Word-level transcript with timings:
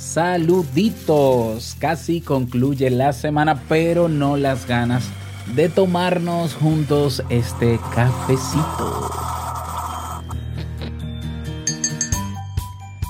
Saluditos. 0.00 1.76
Casi 1.78 2.22
concluye 2.22 2.88
la 2.88 3.12
semana, 3.12 3.62
pero 3.68 4.08
no 4.08 4.38
las 4.38 4.66
ganas 4.66 5.04
de 5.54 5.68
tomarnos 5.68 6.54
juntos 6.54 7.22
este 7.28 7.78
cafecito. 7.94 9.10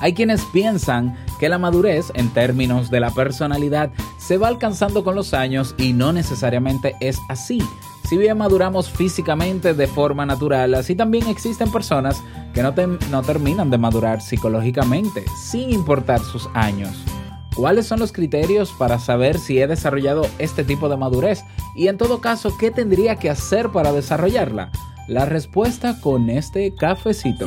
Hay 0.00 0.14
quienes 0.14 0.45
piensan 0.46 1.16
que 1.39 1.48
la 1.48 1.59
madurez 1.59 2.11
en 2.14 2.29
términos 2.34 2.91
de 2.91 2.98
la 2.98 3.12
personalidad 3.12 3.93
se 4.18 4.36
va 4.36 4.48
alcanzando 4.48 5.04
con 5.04 5.14
los 5.14 5.32
años 5.32 5.77
y 5.79 5.93
no 5.93 6.12
necesariamente 6.12 6.96
es 7.00 7.18
así. 7.29 7.62
Si 8.09 8.16
bien 8.16 8.36
maduramos 8.36 8.91
físicamente 8.91 9.75
de 9.75 9.86
forma 9.86 10.27
natural, 10.27 10.75
así 10.75 10.96
también 10.96 11.29
existen 11.29 11.70
personas 11.70 12.20
que 12.55 12.62
no, 12.62 12.75
no 13.11 13.23
terminan 13.23 13.71
de 13.71 13.79
madurar 13.79 14.21
psicológicamente, 14.21 15.24
sin 15.51 15.70
importar 15.70 16.20
sus 16.20 16.48
años. 16.55 17.05
¿Cuáles 17.55 17.87
son 17.87 17.98
los 17.98 18.12
criterios 18.12 18.73
para 18.79 18.98
saber 18.98 19.38
si 19.38 19.61
he 19.61 19.66
desarrollado 19.66 20.27
este 20.38 20.65
tipo 20.65 20.88
de 20.88 20.97
madurez? 20.97 21.45
Y 21.74 21.88
en 21.88 21.98
todo 21.98 22.21
caso, 22.21 22.57
¿qué 22.59 22.71
tendría 22.71 23.16
que 23.16 23.29
hacer 23.29 23.71
para 23.71 23.93
desarrollarla? 23.93 24.71
La 25.09 25.27
respuesta 25.27 26.01
con 26.01 26.30
este 26.30 26.74
cafecito. 26.74 27.47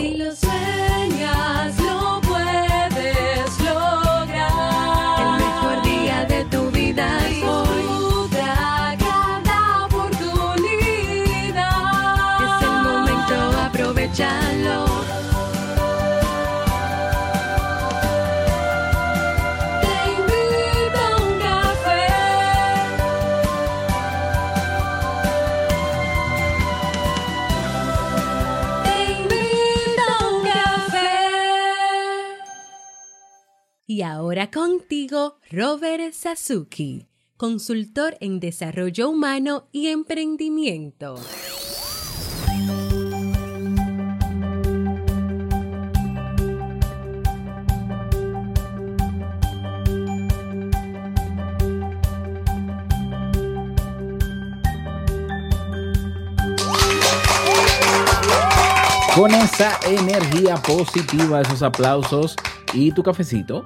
Ahora 34.13 34.51
contigo, 34.51 35.39
Robert 35.49 36.13
Sasuki, 36.13 37.07
consultor 37.35 38.15
en 38.19 38.39
desarrollo 38.39 39.09
humano 39.09 39.67
y 39.71 39.87
emprendimiento. 39.87 41.15
Con 59.15 59.33
esa 59.33 59.79
energía 59.87 60.55
positiva, 60.57 61.41
esos 61.41 61.63
aplausos 61.63 62.35
y 62.73 62.91
tu 62.91 63.03
cafecito, 63.03 63.65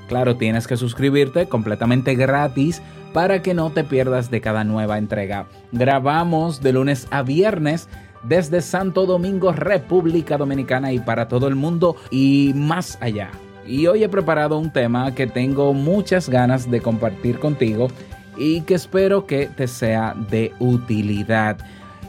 Claro, 0.11 0.35
tienes 0.35 0.67
que 0.67 0.75
suscribirte 0.75 1.47
completamente 1.47 2.15
gratis 2.15 2.81
para 3.13 3.41
que 3.41 3.53
no 3.53 3.69
te 3.69 3.85
pierdas 3.85 4.29
de 4.29 4.41
cada 4.41 4.65
nueva 4.65 4.97
entrega. 4.97 5.47
Grabamos 5.71 6.61
de 6.61 6.73
lunes 6.73 7.07
a 7.11 7.23
viernes 7.23 7.87
desde 8.21 8.59
Santo 8.61 9.05
Domingo, 9.05 9.53
República 9.53 10.37
Dominicana 10.37 10.91
y 10.91 10.99
para 10.99 11.29
todo 11.29 11.47
el 11.47 11.55
mundo 11.55 11.95
y 12.11 12.51
más 12.55 12.97
allá. 12.99 13.31
Y 13.65 13.87
hoy 13.87 14.03
he 14.03 14.09
preparado 14.09 14.59
un 14.59 14.73
tema 14.73 15.15
que 15.15 15.27
tengo 15.27 15.73
muchas 15.73 16.27
ganas 16.27 16.69
de 16.69 16.81
compartir 16.81 17.39
contigo 17.39 17.87
y 18.35 18.63
que 18.63 18.73
espero 18.73 19.25
que 19.25 19.45
te 19.45 19.65
sea 19.65 20.13
de 20.29 20.51
utilidad. 20.59 21.57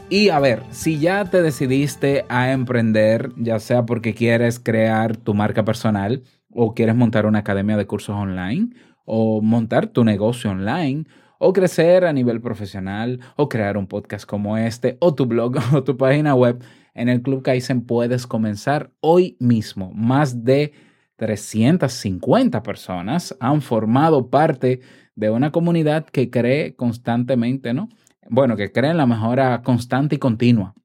Y 0.09 0.27
a 0.27 0.39
ver, 0.39 0.61
si 0.71 0.99
ya 0.99 1.23
te 1.23 1.41
decidiste 1.41 2.25
a 2.27 2.51
emprender, 2.51 3.31
ya 3.37 3.59
sea 3.59 3.85
porque 3.85 4.13
quieres 4.13 4.59
crear 4.59 5.15
tu 5.15 5.33
marca 5.33 5.63
personal, 5.63 6.21
o 6.53 6.73
quieres 6.73 6.95
montar 6.95 7.25
una 7.25 7.39
academia 7.39 7.77
de 7.77 7.87
cursos 7.87 8.15
online, 8.15 8.69
o 9.05 9.41
montar 9.41 9.87
tu 9.87 10.03
negocio 10.03 10.51
online, 10.51 11.05
o 11.39 11.51
crecer 11.51 12.05
a 12.05 12.13
nivel 12.13 12.41
profesional, 12.41 13.19
o 13.35 13.49
crear 13.49 13.77
un 13.77 13.87
podcast 13.87 14.25
como 14.25 14.57
este, 14.57 14.97
o 14.99 15.13
tu 15.13 15.25
blog 15.25 15.57
o 15.73 15.83
tu 15.83 15.97
página 15.97 16.35
web, 16.35 16.63
en 16.93 17.09
el 17.09 17.21
Club 17.21 17.41
Kaizen 17.41 17.85
puedes 17.85 18.27
comenzar 18.27 18.91
hoy 18.99 19.35
mismo. 19.39 19.91
Más 19.93 20.43
de 20.43 20.73
350 21.17 22.63
personas 22.63 23.35
han 23.39 23.61
formado 23.61 24.29
parte 24.29 24.81
de 25.15 25.29
una 25.29 25.51
comunidad 25.51 26.05
que 26.05 26.29
cree 26.29 26.75
constantemente, 26.75 27.73
¿no? 27.73 27.89
Bueno, 28.29 28.55
que 28.55 28.71
cree 28.71 28.91
en 28.91 28.97
la 28.97 29.05
mejora 29.05 29.61
constante 29.63 30.15
y 30.15 30.19
continua. 30.19 30.75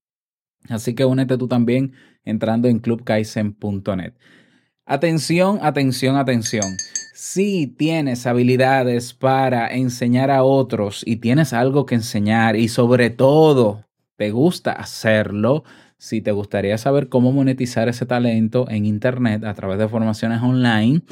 Así 0.68 0.94
que 0.94 1.04
únete 1.04 1.38
tú 1.38 1.48
también 1.48 1.92
entrando 2.24 2.68
en 2.68 2.78
clubkaizen.net. 2.78 4.14
Atención, 4.90 5.58
atención, 5.60 6.16
atención. 6.16 6.78
Si 7.12 7.66
tienes 7.66 8.26
habilidades 8.26 9.12
para 9.12 9.68
enseñar 9.68 10.30
a 10.30 10.44
otros 10.44 11.02
y 11.04 11.16
tienes 11.16 11.52
algo 11.52 11.84
que 11.84 11.96
enseñar 11.96 12.56
y 12.56 12.68
sobre 12.68 13.10
todo 13.10 13.84
te 14.16 14.30
gusta 14.30 14.72
hacerlo, 14.72 15.62
si 15.98 16.22
te 16.22 16.32
gustaría 16.32 16.78
saber 16.78 17.10
cómo 17.10 17.32
monetizar 17.32 17.90
ese 17.90 18.06
talento 18.06 18.64
en 18.70 18.86
Internet 18.86 19.44
a 19.44 19.52
través 19.52 19.78
de 19.78 19.88
formaciones 19.88 20.40
online, 20.40 21.02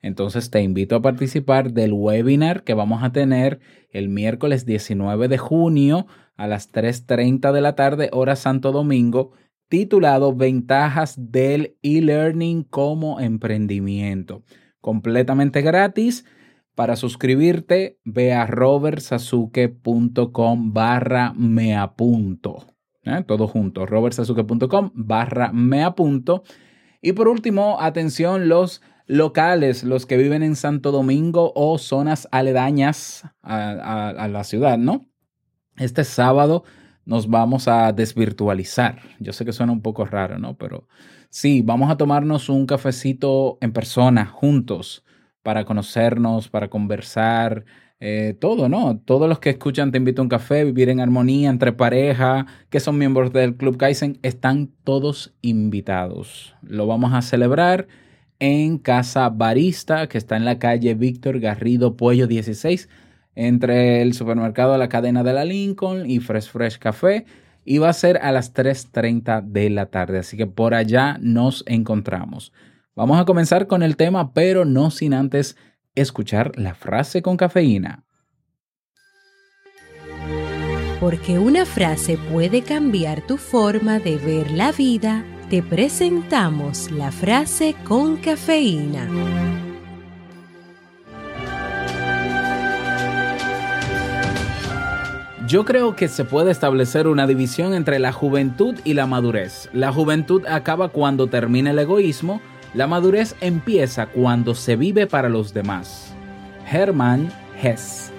entonces 0.00 0.50
te 0.50 0.62
invito 0.62 0.94
a 0.94 1.02
participar 1.02 1.72
del 1.72 1.92
webinar 1.92 2.62
que 2.62 2.74
vamos 2.74 3.02
a 3.02 3.10
tener 3.10 3.58
el 3.90 4.08
miércoles 4.08 4.64
19 4.64 5.26
de 5.26 5.38
junio 5.38 6.06
a 6.36 6.46
las 6.46 6.72
3.30 6.72 7.50
de 7.50 7.60
la 7.60 7.74
tarde, 7.74 8.10
hora 8.12 8.36
Santo 8.36 8.70
Domingo 8.70 9.32
titulado 9.74 10.36
Ventajas 10.36 11.16
del 11.18 11.76
e-learning 11.82 12.62
como 12.62 13.18
emprendimiento. 13.18 14.44
Completamente 14.80 15.62
gratis. 15.62 16.24
Para 16.76 16.94
suscribirte, 16.94 17.98
ve 18.04 18.34
a 18.34 18.46
robertsasuke.com 18.46 20.72
barra 20.72 21.32
me 21.32 21.74
apunto. 21.74 22.68
¿Eh? 23.02 23.24
Todo 23.26 23.48
junto, 23.48 23.84
robertsasuke.com 23.84 24.92
barra 24.94 25.50
me 25.52 25.82
apunto. 25.82 26.44
Y 27.02 27.14
por 27.14 27.26
último, 27.26 27.78
atención, 27.80 28.48
los 28.48 28.80
locales, 29.08 29.82
los 29.82 30.06
que 30.06 30.16
viven 30.16 30.44
en 30.44 30.54
Santo 30.54 30.92
Domingo 30.92 31.52
o 31.56 31.78
zonas 31.78 32.28
aledañas 32.30 33.24
a, 33.42 34.10
a 34.10 34.28
la 34.28 34.44
ciudad, 34.44 34.78
¿no? 34.78 35.08
Este 35.76 36.04
sábado 36.04 36.62
nos 37.06 37.28
vamos 37.28 37.68
a 37.68 37.92
desvirtualizar. 37.92 39.00
Yo 39.20 39.32
sé 39.32 39.44
que 39.44 39.52
suena 39.52 39.72
un 39.72 39.82
poco 39.82 40.04
raro, 40.04 40.38
¿no? 40.38 40.56
Pero 40.56 40.88
sí, 41.30 41.62
vamos 41.62 41.90
a 41.90 41.96
tomarnos 41.96 42.48
un 42.48 42.66
cafecito 42.66 43.58
en 43.60 43.72
persona, 43.72 44.26
juntos, 44.26 45.04
para 45.42 45.64
conocernos, 45.64 46.48
para 46.48 46.68
conversar, 46.68 47.64
eh, 48.00 48.36
todo, 48.38 48.68
¿no? 48.68 48.98
Todos 48.98 49.28
los 49.28 49.38
que 49.38 49.50
escuchan 49.50 49.92
Te 49.92 49.98
invito 49.98 50.20
a 50.20 50.24
un 50.24 50.28
café, 50.28 50.64
vivir 50.64 50.88
en 50.88 51.00
armonía 51.00 51.48
entre 51.48 51.72
pareja, 51.72 52.46
que 52.68 52.80
son 52.80 52.98
miembros 52.98 53.32
del 53.32 53.56
Club 53.56 53.76
Kaizen, 53.76 54.18
están 54.22 54.70
todos 54.84 55.34
invitados. 55.42 56.54
Lo 56.62 56.86
vamos 56.86 57.12
a 57.14 57.22
celebrar 57.22 57.86
en 58.40 58.78
Casa 58.78 59.28
Barista, 59.28 60.08
que 60.08 60.18
está 60.18 60.36
en 60.36 60.44
la 60.44 60.58
calle 60.58 60.94
Víctor 60.94 61.40
Garrido 61.40 61.96
Puello 61.96 62.26
16 62.26 62.88
entre 63.34 64.02
el 64.02 64.14
supermercado 64.14 64.72
de 64.72 64.78
la 64.78 64.88
cadena 64.88 65.22
de 65.22 65.32
la 65.32 65.44
Lincoln 65.44 66.08
y 66.08 66.20
Fresh 66.20 66.50
Fresh 66.50 66.78
Café. 66.78 67.26
Y 67.64 67.78
va 67.78 67.88
a 67.88 67.94
ser 67.94 68.18
a 68.18 68.30
las 68.30 68.52
3.30 68.52 69.42
de 69.42 69.70
la 69.70 69.86
tarde. 69.86 70.18
Así 70.18 70.36
que 70.36 70.46
por 70.46 70.74
allá 70.74 71.16
nos 71.20 71.64
encontramos. 71.66 72.52
Vamos 72.94 73.18
a 73.18 73.24
comenzar 73.24 73.66
con 73.66 73.82
el 73.82 73.96
tema, 73.96 74.32
pero 74.34 74.64
no 74.64 74.90
sin 74.90 75.14
antes 75.14 75.56
escuchar 75.94 76.52
la 76.56 76.74
frase 76.74 77.22
con 77.22 77.36
cafeína. 77.36 78.04
Porque 81.00 81.38
una 81.38 81.66
frase 81.66 82.18
puede 82.32 82.62
cambiar 82.62 83.26
tu 83.26 83.36
forma 83.36 83.98
de 83.98 84.16
ver 84.16 84.50
la 84.50 84.72
vida, 84.72 85.24
te 85.50 85.62
presentamos 85.62 86.90
la 86.90 87.10
frase 87.10 87.74
con 87.84 88.16
cafeína. 88.16 89.63
Yo 95.46 95.66
creo 95.66 95.94
que 95.94 96.08
se 96.08 96.24
puede 96.24 96.50
establecer 96.50 97.06
una 97.06 97.26
división 97.26 97.74
entre 97.74 97.98
la 97.98 98.12
juventud 98.12 98.76
y 98.82 98.94
la 98.94 99.06
madurez. 99.06 99.68
La 99.74 99.92
juventud 99.92 100.42
acaba 100.48 100.88
cuando 100.88 101.26
termina 101.26 101.72
el 101.72 101.78
egoísmo, 101.78 102.40
la 102.72 102.86
madurez 102.86 103.36
empieza 103.42 104.06
cuando 104.06 104.54
se 104.54 104.76
vive 104.76 105.06
para 105.06 105.28
los 105.28 105.52
demás. 105.52 106.14
Hermann 106.72 107.30
Hess 107.62 108.10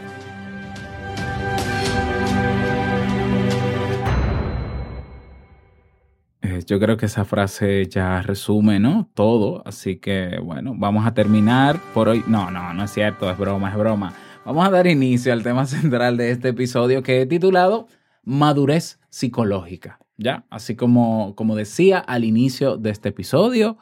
eh, 6.44 6.62
Yo 6.68 6.80
creo 6.80 6.98
que 6.98 7.08
esa 7.08 7.26
frase 7.26 7.88
ya 7.88 8.22
resume, 8.22 8.80
¿no? 8.80 9.10
Todo. 9.16 9.64
Así 9.66 9.96
que, 9.96 10.40
bueno, 10.44 10.74
vamos 10.78 11.08
a 11.08 11.16
terminar 11.16 11.80
por 11.96 12.08
hoy. 12.08 12.24
No, 12.28 12.52
no, 12.52 12.72
no 12.76 12.84
es 12.84 12.92
cierto, 12.92 13.32
es 13.32 13.38
broma, 13.38 13.72
es 13.72 13.78
broma. 13.78 14.14
Vamos 14.46 14.68
a 14.68 14.70
dar 14.70 14.86
inicio 14.86 15.34
al 15.34 15.42
tema 15.42 15.66
central 15.66 16.18
de 16.18 16.30
este 16.30 16.50
episodio 16.50 17.02
que 17.02 17.20
he 17.20 17.26
titulado 17.26 17.88
Madurez 18.24 19.00
psicológica. 19.10 19.98
¿Ya? 20.18 20.46
Así 20.52 20.76
como, 20.76 21.36
como 21.36 21.56
decía 21.56 21.98
al 21.98 22.24
inicio 22.24 22.78
de 22.78 22.92
este 22.92 23.10
episodio, 23.10 23.80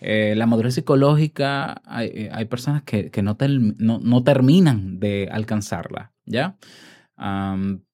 eh, 0.00 0.34
la 0.36 0.46
madurez 0.46 0.74
psicológica, 0.74 1.82
hay, 1.84 2.12
eh, 2.14 2.46
personas 2.46 2.82
que, 2.84 3.10
no, 3.20 3.36
no, 3.78 4.22
terminan 4.22 5.00
de 5.00 5.28
alcanzarla. 5.30 6.12
¿Ya? 6.24 6.56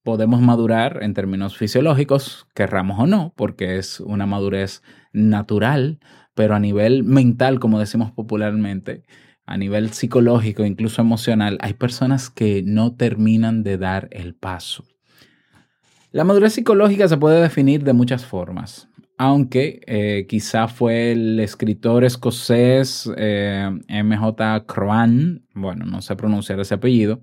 podemos 0.02 0.40
madurar 0.40 0.98
en 1.02 1.14
términos 1.14 1.56
fisiológicos, 1.56 2.48
querramos 2.54 2.98
o 2.98 3.06
no, 3.06 3.32
porque 3.36 3.78
es 3.78 4.00
una 4.00 4.26
madurez 4.26 4.82
natural, 5.12 6.00
pero 6.34 6.56
a 6.56 6.58
nivel 6.58 7.04
mental, 7.04 7.60
como 7.60 7.78
decimos 7.78 8.10
popularmente, 8.10 9.04
a 9.46 9.56
nivel 9.56 9.90
psicológico, 9.90 10.64
incluso 10.64 11.02
emocional, 11.02 11.58
hay 11.60 11.74
personas 11.74 12.30
que 12.30 12.62
no 12.64 12.94
terminan 12.94 13.62
de 13.62 13.78
dar 13.78 14.08
el 14.10 14.34
paso. 14.34 14.84
La 16.10 16.24
madurez 16.24 16.52
psicológica 16.52 17.08
se 17.08 17.16
puede 17.16 17.40
definir 17.40 17.84
de 17.84 17.92
muchas 17.92 18.24
formas, 18.24 18.88
aunque 19.18 19.80
eh, 19.86 20.26
quizá 20.28 20.68
fue 20.68 21.12
el 21.12 21.40
escritor 21.40 22.04
escocés 22.04 23.10
eh, 23.16 23.70
MJ 23.88 24.66
Croan, 24.66 25.46
bueno, 25.54 25.86
no 25.86 26.02
sé 26.02 26.14
pronunciar 26.16 26.60
ese 26.60 26.74
apellido, 26.74 27.20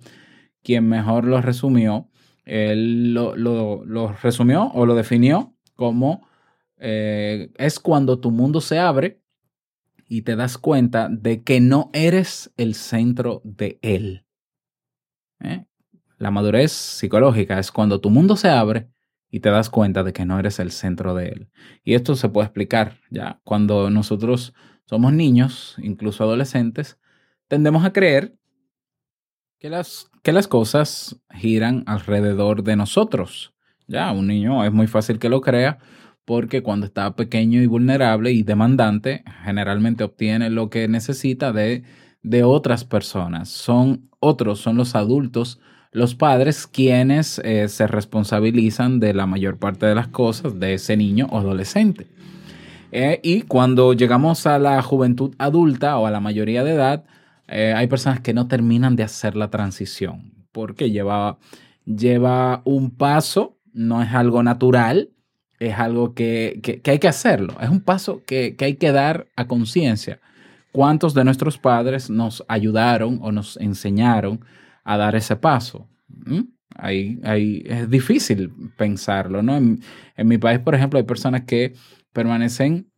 quien 0.64 0.88
mejor 0.88 1.26
lo 1.26 1.42
resumió. 1.42 2.10
Él 2.46 3.14
lo, 3.14 4.16
resumió 4.24 4.72
o 4.74 4.88
lo 4.88 4.96
definió 4.96 5.54
como 5.76 6.28
eh, 6.78 7.52
es 7.58 7.80
cuando 7.80 8.20
tu 8.20 8.32
mundo 8.32 8.60
se 8.60 8.80
abre 8.80 9.19
y 10.10 10.24
te 10.24 10.36
das 10.36 10.58
cuenta 10.58 11.08
de 11.08 11.44
que 11.44 11.62
no 11.62 11.92
eres 11.94 12.52
el 12.58 12.74
centro 12.74 13.42
de 13.46 13.78
él. 13.84 14.26
¿Eh? 15.40 15.66
La 16.18 16.32
madurez 16.32 16.72
psicológica 16.72 17.60
es 17.60 17.72
cuando 17.72 18.02
tu 18.02 18.10
mundo 18.10 18.36
se 18.36 18.50
abre 18.50 18.90
y 19.30 19.40
te 19.40 19.52
das 19.52 19.70
cuenta 19.70 20.04
de 20.04 20.12
que 20.12 20.26
no 20.26 20.40
eres 20.40 20.60
el 20.60 20.72
centro 20.72 21.14
de 21.14 21.28
él. 21.30 21.50
Y 21.84 21.94
esto 21.94 22.16
se 22.16 22.28
puede 22.28 22.48
explicar 22.48 22.98
ya 23.12 23.40
cuando 23.44 23.92
nosotros 23.92 24.54
somos 24.86 25.14
niños, 25.14 25.76
incluso 25.78 26.24
adolescentes, 26.24 26.98
tendemos 27.48 27.86
a 27.86 27.94
creer 27.94 28.36
que 29.60 29.70
las, 29.70 30.10
que 30.24 30.32
las 30.32 30.48
cosas 30.48 31.22
giran 31.30 31.84
alrededor 31.86 32.64
de 32.64 32.76
nosotros. 32.76 33.54
Ya, 33.88 34.12
un 34.12 34.26
niño 34.28 34.66
es 34.66 34.72
muy 34.72 34.88
fácil 34.88 35.20
que 35.20 35.30
lo 35.30 35.42
crea 35.42 35.78
porque 36.30 36.62
cuando 36.62 36.86
está 36.86 37.16
pequeño 37.16 37.60
y 37.60 37.66
vulnerable 37.66 38.32
y 38.32 38.44
demandante, 38.44 39.24
generalmente 39.44 40.04
obtiene 40.04 40.52
lo 40.52 40.70
que 40.70 40.88
necesita 40.88 41.52
de, 41.52 41.82
de 42.22 42.44
otras 42.44 42.86
personas. 42.86 43.50
Son 43.50 44.12
otros, 44.20 44.60
son 44.60 44.78
los 44.78 44.94
adultos, 44.94 45.60
los 45.92 46.14
padres 46.14 46.68
quienes 46.68 47.42
eh, 47.44 47.68
se 47.68 47.88
responsabilizan 47.88 49.00
de 49.00 49.16
la 49.16 49.26
mayor 49.26 49.58
parte 49.58 49.88
de 49.88 49.96
las 49.96 50.10
cosas 50.10 50.60
de 50.60 50.76
ese 50.76 50.96
niño 50.98 51.26
o 51.32 51.40
adolescente. 51.40 52.06
Eh, 52.92 53.20
y 53.24 53.42
cuando 53.42 53.94
llegamos 53.94 54.46
a 54.46 54.60
la 54.60 54.80
juventud 54.84 55.34
adulta 55.40 55.98
o 55.98 56.06
a 56.06 56.12
la 56.12 56.20
mayoría 56.20 56.64
de 56.64 56.74
edad, 56.74 57.06
eh, 57.48 57.74
hay 57.76 57.88
personas 57.88 58.20
que 58.20 58.36
no 58.36 58.48
terminan 58.48 58.96
de 58.96 59.02
hacer 59.02 59.36
la 59.36 59.50
transición 59.50 60.46
porque 60.52 60.92
lleva, 60.92 61.40
lleva 61.86 62.62
un 62.66 62.92
paso, 62.92 63.58
no 63.74 64.04
es 64.04 64.14
algo 64.14 64.44
natural, 64.44 65.10
es 65.60 65.78
algo 65.78 66.14
que, 66.14 66.82
hay 66.86 67.00
que 67.00 67.08
hacerlo, 67.08 67.56
es 67.62 67.70
un 67.70 67.82
paso 67.82 68.24
que, 68.26 68.56
hay 68.60 68.76
que 68.76 68.92
dar 68.92 69.28
a 69.36 69.48
conciencia. 69.48 70.20
¿Cuántos 70.72 71.14
de 71.14 71.24
nuestros 71.24 71.58
padres 71.58 72.10
nos 72.10 72.46
ayudaron 72.48 73.20
o 73.22 73.32
nos 73.32 73.58
enseñaron 73.58 74.40
a 74.84 74.98
dar 74.98 75.16
ese 75.16 75.36
paso? 75.36 75.90
¿Mm? 76.08 76.42
Ahí, 76.76 77.20
ahí, 77.24 77.64
es 77.66 77.90
difícil 77.90 78.54
pensarlo, 78.78 79.42
¿no? 79.42 79.58
En, 79.58 79.82
mi 80.18 80.38
país, 80.38 80.60
por 80.60 80.76
ejemplo, 80.76 80.98
hay 80.98 81.04
personas 81.04 81.42
que 81.42 81.74
permanecen 82.14 82.90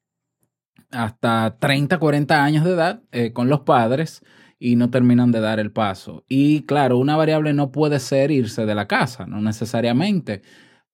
hasta 0.91 1.57
30, 1.59 1.97
40 1.97 2.43
años 2.43 2.65
de 2.65 2.71
edad 2.71 3.01
eh, 3.11 3.31
con 3.31 3.49
los 3.49 3.61
padres 3.61 4.21
y 4.59 4.75
no 4.75 4.91
terminan 4.91 5.31
de 5.31 5.39
dar 5.39 5.59
el 5.59 5.71
paso. 5.71 6.23
Y 6.27 6.63
claro, 6.63 6.99
una 6.99 7.15
variable 7.15 7.53
no 7.53 7.71
puede 7.71 7.99
ser 7.99 8.29
irse 8.29 8.65
de 8.65 8.75
la 8.75 8.87
casa, 8.87 9.25
no 9.25 9.41
necesariamente. 9.41 10.43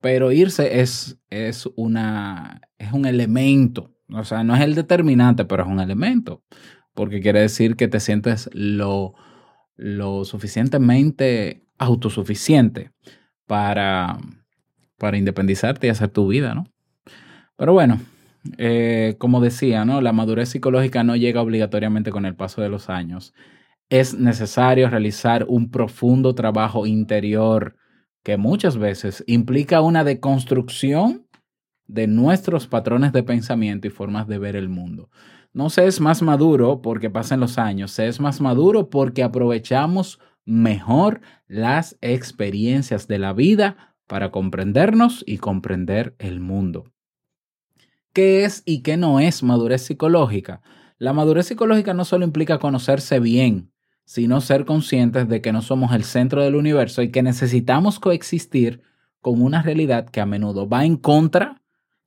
Pero 0.02 0.32
irse 0.32 0.80
es, 0.82 1.18
es, 1.30 1.68
una, 1.76 2.62
es 2.78 2.94
un 2.94 3.06
elemento, 3.06 3.96
o 4.10 4.24
sea, 4.24 4.44
no 4.44 4.56
es 4.56 4.62
el 4.62 4.76
determinante, 4.76 5.46
pero 5.46 5.64
es 5.64 5.70
un 5.70 5.80
elemento, 5.80 6.44
porque 6.94 7.20
quiere 7.20 7.42
decir 7.42 7.76
que 7.76 7.88
te 7.88 8.00
sientes 8.00 8.50
lo, 8.54 9.16
lo 9.76 10.24
suficientemente 10.26 11.64
autosuficiente 11.78 12.92
para, 13.46 14.18
para 14.98 15.18
independizarte 15.18 15.88
y 15.88 15.90
hacer 15.90 16.10
tu 16.10 16.28
vida, 16.28 16.54
¿no? 16.54 16.66
Pero 17.56 17.74
bueno, 17.74 18.00
eh, 18.58 19.16
como 19.18 19.42
decía, 19.42 19.84
¿no? 19.86 20.02
La 20.02 20.14
madurez 20.14 20.50
psicológica 20.50 21.04
no 21.04 21.16
llega 21.16 21.42
obligatoriamente 21.42 22.12
con 22.12 22.26
el 22.26 22.36
paso 22.36 22.62
de 22.62 22.70
los 22.70 22.90
años. 22.90 23.34
Es 23.90 24.14
necesario 24.14 24.90
realizar 24.90 25.46
un 25.48 25.72
profundo 25.72 26.36
trabajo 26.36 26.86
interior 26.86 27.76
que 28.28 28.36
muchas 28.36 28.78
veces 28.78 29.24
implica 29.26 29.80
una 29.80 30.04
deconstrucción 30.04 31.30
de 31.88 32.08
nuestros 32.08 32.68
patrones 32.68 33.14
de 33.14 33.24
pensamiento 33.24 33.88
y 33.88 33.90
formas 33.90 34.28
de 34.28 34.38
ver 34.38 34.58
el 34.58 34.68
mundo. 34.68 35.10
No 35.54 35.70
se 35.70 35.88
es 35.88 36.02
más 36.02 36.22
maduro 36.22 36.82
porque 36.82 37.10
pasan 37.10 37.40
los 37.40 37.58
años, 37.58 37.92
se 37.92 38.10
es 38.10 38.20
más 38.20 38.42
maduro 38.42 38.90
porque 38.90 39.24
aprovechamos 39.24 40.20
mejor 40.44 41.22
las 41.48 41.98
experiencias 42.02 43.08
de 43.08 43.18
la 43.18 43.32
vida 43.32 43.96
para 44.08 44.30
comprendernos 44.30 45.24
y 45.26 45.38
comprender 45.38 46.14
el 46.20 46.42
mundo. 46.42 46.84
¿Qué 48.12 48.44
es 48.44 48.62
y 48.66 48.82
qué 48.82 48.98
no 48.98 49.22
es 49.22 49.42
madurez 49.42 49.84
psicológica? 49.84 50.62
La 50.98 51.14
madurez 51.14 51.46
psicológica 51.46 51.94
no 51.94 52.04
solo 52.04 52.26
implica 52.26 52.60
conocerse 52.60 53.22
bien, 53.22 53.72
sino 54.08 54.40
ser 54.40 54.64
conscientes 54.64 55.28
de 55.28 55.42
que 55.42 55.52
no 55.52 55.62
somos 55.62 55.92
el 55.92 56.06
centro 56.06 56.42
del 56.42 56.56
universo 56.56 57.02
y 57.02 57.12
que 57.12 57.22
necesitamos 57.22 58.00
coexistir 58.00 58.82
con 59.20 59.42
una 59.42 59.62
realidad 59.62 60.08
que 60.08 60.22
a 60.22 60.26
menudo 60.26 60.70
va 60.70 60.86
en 60.86 60.96
contra 60.96 61.62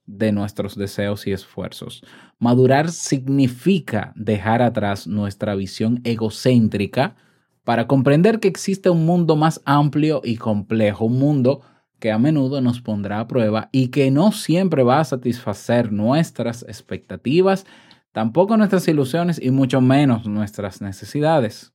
de 0.06 0.32
nuestros 0.32 0.76
deseos 0.76 1.26
y 1.26 1.32
esfuerzos. 1.32 2.02
Madurar 2.38 2.90
significa 2.90 4.14
dejar 4.16 4.62
atrás 4.62 5.06
nuestra 5.06 5.54
visión 5.54 6.00
egocéntrica 6.04 7.16
para 7.64 7.86
comprender 7.86 8.40
que 8.40 8.48
existe 8.48 8.88
un 8.88 9.04
mundo 9.04 9.36
más 9.36 9.60
amplio 9.66 10.22
y 10.24 10.38
complejo, 10.38 11.04
un 11.04 11.18
mundo 11.18 11.60
que 11.98 12.12
a 12.12 12.18
menudo 12.18 12.62
nos 12.62 12.80
pondrá 12.80 13.20
a 13.20 13.28
prueba 13.28 13.68
y 13.72 13.88
que 13.88 14.10
no 14.10 14.32
siempre 14.32 14.84
va 14.84 15.00
a 15.00 15.04
satisfacer 15.04 15.92
nuestras 15.92 16.62
expectativas, 16.62 17.66
tampoco 18.12 18.56
nuestras 18.56 18.88
ilusiones 18.88 19.38
y 19.38 19.50
mucho 19.50 19.82
menos 19.82 20.26
nuestras 20.26 20.80
necesidades. 20.80 21.74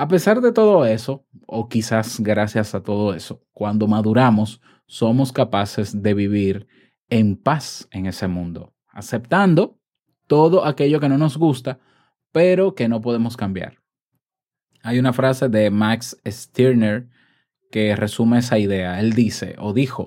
A 0.00 0.08
pesar 0.08 0.40
de 0.40 0.50
todo 0.50 0.86
eso, 0.86 1.26
o 1.46 1.68
quizás 1.68 2.20
gracias 2.20 2.74
a 2.74 2.82
todo 2.82 3.12
eso, 3.12 3.44
cuando 3.52 3.86
maduramos, 3.86 4.62
somos 4.86 5.30
capaces 5.30 6.02
de 6.02 6.14
vivir 6.14 6.66
en 7.10 7.36
paz 7.36 7.86
en 7.90 8.06
ese 8.06 8.26
mundo, 8.26 8.72
aceptando 8.88 9.78
todo 10.26 10.64
aquello 10.64 11.00
que 11.00 11.10
no 11.10 11.18
nos 11.18 11.36
gusta, 11.36 11.80
pero 12.32 12.74
que 12.74 12.88
no 12.88 13.02
podemos 13.02 13.36
cambiar. 13.36 13.76
Hay 14.82 14.98
una 14.98 15.12
frase 15.12 15.50
de 15.50 15.68
Max 15.70 16.18
Stirner 16.26 17.10
que 17.70 17.94
resume 17.94 18.38
esa 18.38 18.58
idea. 18.58 19.00
Él 19.00 19.12
dice 19.12 19.54
o 19.58 19.74
dijo, 19.74 20.06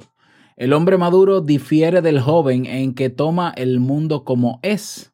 el 0.56 0.74
hombre 0.74 0.98
maduro 0.98 1.40
difiere 1.40 2.02
del 2.02 2.20
joven 2.20 2.66
en 2.66 2.96
que 2.96 3.12
toma 3.12 3.54
el 3.56 3.80
mundo 3.80 4.24
como 4.24 4.60
es, 4.64 5.14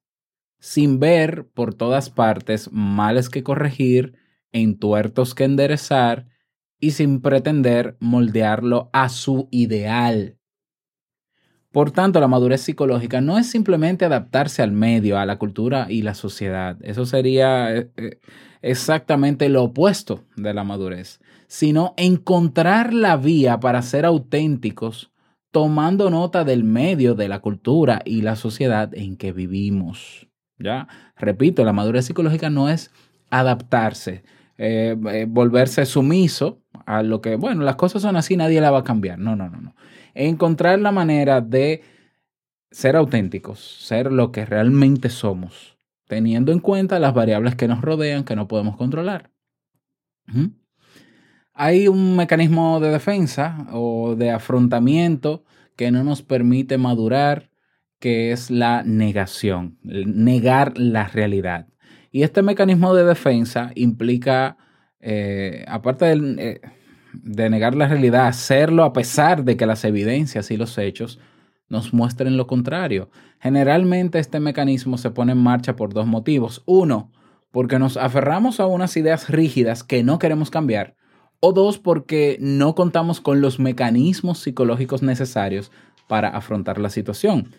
sin 0.62 1.02
ver 1.02 1.50
por 1.54 1.74
todas 1.74 2.10
partes 2.10 2.70
males 2.72 3.30
que 3.30 3.44
corregir, 3.44 4.18
entuertos 4.52 5.36
que 5.36 5.44
enderezar 5.44 6.28
y 6.80 6.92
sin 6.92 7.22
pretender 7.22 7.98
moldearlo 8.00 8.90
a 8.94 9.10
su 9.10 9.48
ideal. 9.52 10.40
Por 11.72 11.92
tanto, 11.92 12.20
la 12.20 12.28
madurez 12.28 12.62
psicológica 12.62 13.22
no 13.22 13.38
es 13.38 13.50
simplemente 13.52 14.06
adaptarse 14.06 14.64
al 14.64 14.72
medio, 14.72 15.20
a 15.20 15.26
la 15.26 15.38
cultura 15.38 15.86
y 15.88 16.02
la 16.02 16.16
sociedad. 16.16 16.78
Eso 16.82 17.06
sería 17.06 17.76
eh, 17.76 17.92
eh, 17.96 18.20
exactamente 18.64 19.50
lo 19.50 19.64
opuesto 19.64 20.24
de 20.36 20.54
la 20.54 20.64
madurez. 20.64 21.20
sino 21.48 21.96
encontrar 21.98 22.94
la 22.94 23.18
vía 23.18 23.60
para 23.60 23.82
ser 23.82 24.06
auténticos, 24.06 25.12
tomando 25.52 26.12
nota 26.12 26.44
del 26.44 26.64
medio, 26.64 27.16
de 27.16 27.28
la 27.28 27.40
cultura 27.40 28.02
y 28.06 28.22
la 28.22 28.36
sociedad 28.36 28.94
en 28.94 29.18
que 29.18 29.32
vivimos. 29.32 30.28
¿Ya? 30.60 30.88
Repito, 31.16 31.64
la 31.66 31.74
madurez 31.74 32.06
psicológica 32.06 32.52
no 32.52 32.70
es 32.70 32.92
adaptarse, 33.32 34.24
eh, 34.62 34.94
eh, 35.14 35.26
volverse 35.26 35.86
sumiso 35.86 36.62
a 36.86 37.02
lo 37.02 37.22
que, 37.22 37.38
bueno, 37.38 37.64
las 37.64 37.78
cosas 37.78 38.02
son 38.02 38.18
así, 38.18 38.36
nadie 38.36 38.60
la 38.60 38.72
va 38.72 38.80
a 38.80 38.84
cambiar. 38.84 39.18
No, 39.18 39.34
no, 39.38 39.48
no, 39.50 39.62
no. 39.62 39.74
Encontrar 40.14 40.80
la 40.80 40.92
manera 40.92 41.40
de 41.40 41.82
ser 42.70 42.98
auténticos, 42.98 43.62
ser 43.62 44.12
lo 44.12 44.34
que 44.34 44.46
realmente 44.46 45.08
somos, 45.10 45.78
teniendo 46.10 46.52
en 46.52 46.60
cuenta 46.60 47.00
las 47.00 47.14
variables 47.14 47.56
que 47.56 47.70
nos 47.70 47.80
rodean 47.80 48.26
que 48.26 48.36
no 48.36 48.50
podemos 48.50 48.76
controlar. 48.76 49.32
Hay 51.54 51.88
un 51.88 52.18
mecanismo 52.18 52.82
de 52.82 52.90
defensa 52.90 53.66
o 53.72 54.16
de 54.18 54.32
afrontamiento 54.32 55.46
que 55.78 55.90
no 55.90 56.04
nos 56.04 56.22
permite 56.22 56.78
madurar, 56.78 57.50
que 58.00 58.34
es 58.34 58.52
la 58.52 58.84
negación, 58.84 59.80
negar 59.84 60.78
la 60.78 61.08
realidad. 61.08 61.68
Y 62.12 62.24
este 62.24 62.42
mecanismo 62.42 62.94
de 62.94 63.04
defensa 63.04 63.72
implica, 63.76 64.58
eh, 65.00 65.64
aparte 65.68 66.12
eh, 66.12 66.62
de 67.14 67.50
negar 67.50 67.76
la 67.76 67.88
realidad, 67.88 68.28
hacerlo 68.28 68.84
a 68.84 68.94
pesar 68.94 69.44
de 69.44 69.58
que 69.58 69.66
las 69.66 69.84
evidencias 69.86 70.52
y 70.52 70.58
los 70.58 70.78
hechos 70.78 71.20
nos 71.70 71.94
muestren 71.94 72.36
lo 72.36 72.48
contrario. 72.48 73.10
Generalmente 73.40 74.20
este 74.20 74.40
mecanismo 74.40 74.98
se 74.98 75.12
pone 75.12 75.34
en 75.34 75.38
marcha 75.38 75.76
por 75.76 75.94
dos 75.94 76.08
motivos. 76.08 76.64
Uno, 76.66 77.12
porque 77.52 77.80
nos 77.80 77.96
aferramos 77.96 78.60
a 78.60 78.66
unas 78.66 78.98
ideas 78.98 79.30
rígidas 79.30 79.84
que 79.84 80.04
no 80.04 80.20
queremos 80.20 80.50
cambiar. 80.50 80.96
O 81.40 81.54
dos, 81.54 81.78
porque 81.78 82.38
no 82.42 82.76
contamos 82.76 83.22
con 83.22 83.40
los 83.40 83.60
mecanismos 83.60 84.40
psicológicos 84.40 85.04
necesarios 85.04 85.72
para 86.08 86.30
afrontar 86.30 86.80
la 86.80 86.90
situación. 86.90 87.52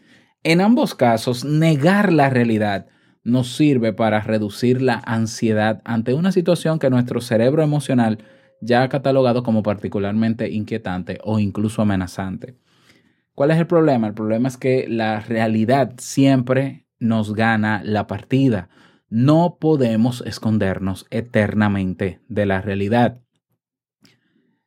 En 0.42 0.61
ambos 0.61 0.95
casos, 0.95 1.45
negar 1.45 2.12
la 2.12 2.28
realidad 2.28 2.88
nos 3.23 3.55
sirve 3.55 3.93
para 3.93 4.21
reducir 4.21 4.81
la 4.81 5.03
ansiedad 5.05 5.83
ante 5.85 6.15
una 6.15 6.33
situación 6.33 6.79
que 6.79 6.91
nuestro 6.91 7.21
cerebro 7.21 7.62
emocional 7.62 8.19
ya 8.61 8.83
ha 8.83 8.89
catalogado 8.89 9.43
como 9.43 9.62
particularmente 9.62 10.50
inquietante 10.50 11.19
o 11.25 11.39
incluso 11.39 11.83
amenazante. 11.83 12.57
¿Cuál 13.35 13.53
es 13.53 13.59
el 13.59 13.67
problema? 13.67 14.07
El 14.07 14.15
problema 14.15 14.49
es 14.49 14.57
que 14.57 14.87
la 14.89 15.21
realidad 15.21 15.95
siempre 15.99 16.87
nos 16.99 17.35
gana 17.35 17.83
la 17.85 18.07
partida. 18.07 18.69
No 19.09 19.57
podemos 19.59 20.23
escondernos 20.27 21.07
eternamente 21.11 22.21
de 22.29 22.47
la 22.47 22.61
realidad. 22.61 23.23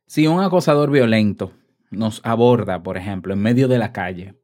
Si 0.06 0.26
un 0.26 0.40
acosador 0.40 0.90
violento 0.90 1.52
nos 1.90 2.20
aborda, 2.24 2.82
por 2.82 2.96
ejemplo, 2.96 3.32
en 3.32 3.40
medio 3.40 3.68
de 3.68 3.78
la 3.78 3.92
calle, 3.92 4.34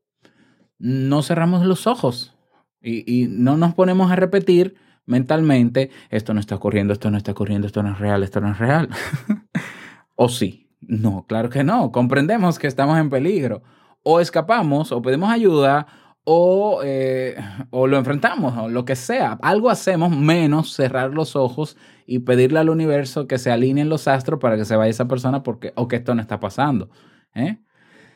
no 0.79 1.23
cerramos 1.23 1.67
los 1.67 1.87
ojos 1.87 2.35
y, 2.83 3.27
no 3.29 3.57
nos 3.57 3.75
ponemos 3.75 4.11
a 4.11 4.17
repetir 4.17 4.77
mentalmente, 5.07 5.91
esto 6.09 6.35
no 6.35 6.41
está 6.41 6.55
ocurriendo, 6.55 6.93
esto 6.93 7.11
no 7.11 7.19
está 7.19 7.33
ocurriendo, 7.33 7.67
esto 7.67 7.83
no 7.83 7.93
es 7.93 7.99
real, 7.99 8.23
esto 8.23 8.41
no 8.41 8.53
es 8.53 8.59
real. 8.59 8.89
¿O 10.15 10.29
sí? 10.29 10.69
No, 10.81 11.25
claro 11.27 11.51
que 11.51 11.65
no. 11.65 11.93
Comprendemos 11.93 12.59
que 12.59 12.67
estamos 12.67 12.99
en 12.99 13.11
peligro. 13.11 13.63
O 14.03 14.21
escapamos, 14.21 14.93
o 14.93 15.03
pedimos 15.03 15.31
ayuda, 15.31 15.87
o, 16.25 16.81
eh, 16.85 17.37
o, 17.71 17.87
lo 17.87 17.99
enfrentamos, 17.99 18.57
o 18.57 18.69
lo 18.69 18.85
que 18.85 18.97
sea. 18.97 19.39
Algo 19.43 19.71
hacemos 19.71 20.17
menos 20.17 20.73
cerrar 20.73 21.13
los 21.13 21.37
ojos 21.37 21.77
y 22.07 22.21
pedirle 22.21 22.61
al 22.61 22.71
universo 22.71 23.27
que 23.27 23.39
se 23.39 23.51
alineen 23.51 23.89
los 23.89 24.09
astros 24.09 24.41
para 24.41 24.57
que 24.57 24.65
se 24.65 24.77
vaya 24.77 24.91
esa 24.91 25.09
persona 25.09 25.43
porque, 25.43 25.73
o 25.77 25.89
que 25.89 25.97
esto 25.97 26.15
no 26.15 26.23
está 26.23 26.41
pasando. 26.41 26.91
¿eh? 27.35 27.59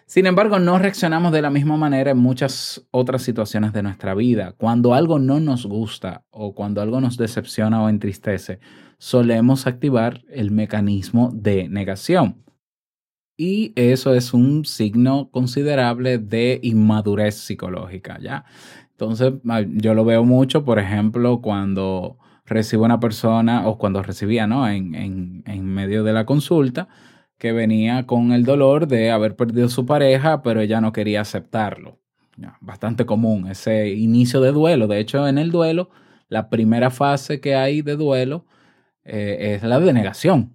Sin 0.07 0.27
embargo, 0.27 0.59
no 0.59 0.79
reaccionamos 0.79 1.33
de 1.33 1.41
la 1.41 1.51
misma 1.51 1.77
manera 1.77 2.11
en 2.11 2.19
muchas 2.19 2.87
otras 2.91 3.23
situaciones 3.23 3.73
de 3.73 3.83
nuestra 3.83 4.15
vida. 4.15 4.53
Cuando 4.53 4.93
algo 4.93 5.19
no 5.19 5.41
nos 5.41 5.65
gusta 5.65 6.25
o 6.31 6.55
cuando 6.55 6.83
algo 6.83 7.01
nos 7.01 7.17
decepciona 7.17 7.83
o 7.83 7.89
entristece, 7.89 8.61
solemos 8.99 9.67
activar 9.67 10.23
el 10.29 10.51
mecanismo 10.51 11.31
de 11.35 11.69
negación. 11.69 12.45
Y 13.37 13.73
eso 13.77 14.15
es 14.15 14.33
un 14.35 14.65
signo 14.65 15.31
considerable 15.31 16.19
de 16.19 16.61
inmadurez 16.63 17.35
psicológica, 17.37 18.19
¿ya? 18.21 18.45
Entonces, 18.93 19.33
yo 19.73 19.95
lo 19.95 20.05
veo 20.05 20.23
mucho, 20.25 20.65
por 20.65 20.79
ejemplo, 20.79 21.41
cuando 21.41 22.19
recibo 22.45 22.85
una 22.85 23.01
persona 23.01 23.67
o 23.67 23.79
cuando 23.79 24.03
recibía, 24.03 24.47
¿no? 24.47 24.69
En, 24.69 24.95
en, 24.95 25.43
en 25.47 25.65
medio 25.65 26.05
de 26.05 26.13
la 26.13 26.27
consulta, 26.27 26.89
que 27.45 27.53
venía 27.53 28.07
con 28.07 28.33
el 28.33 28.47
dolor 28.47 28.89
de 28.89 29.11
haber 29.11 29.37
perdido 29.37 29.69
su 29.69 29.85
pareja, 29.85 30.41
pero 30.41 30.63
ella 30.63 30.81
no 30.81 30.95
quería 30.95 31.21
aceptarlo. 31.21 32.01
bastante 32.63 33.05
común 33.05 33.49
ese 33.49 33.91
inicio 33.91 34.41
de 34.41 34.51
duelo. 34.51 34.87
De 34.87 34.99
hecho, 34.99 35.29
en 35.29 35.37
el 35.37 35.51
duelo, 35.51 35.91
la 36.31 36.49
primera 36.49 36.89
fase 36.89 37.43
que 37.43 37.55
hay 37.55 37.83
de 37.83 37.97
duelo 37.97 38.47
eh, 39.05 39.57
es 39.57 39.63
la 39.63 39.79
denegación. 39.79 40.55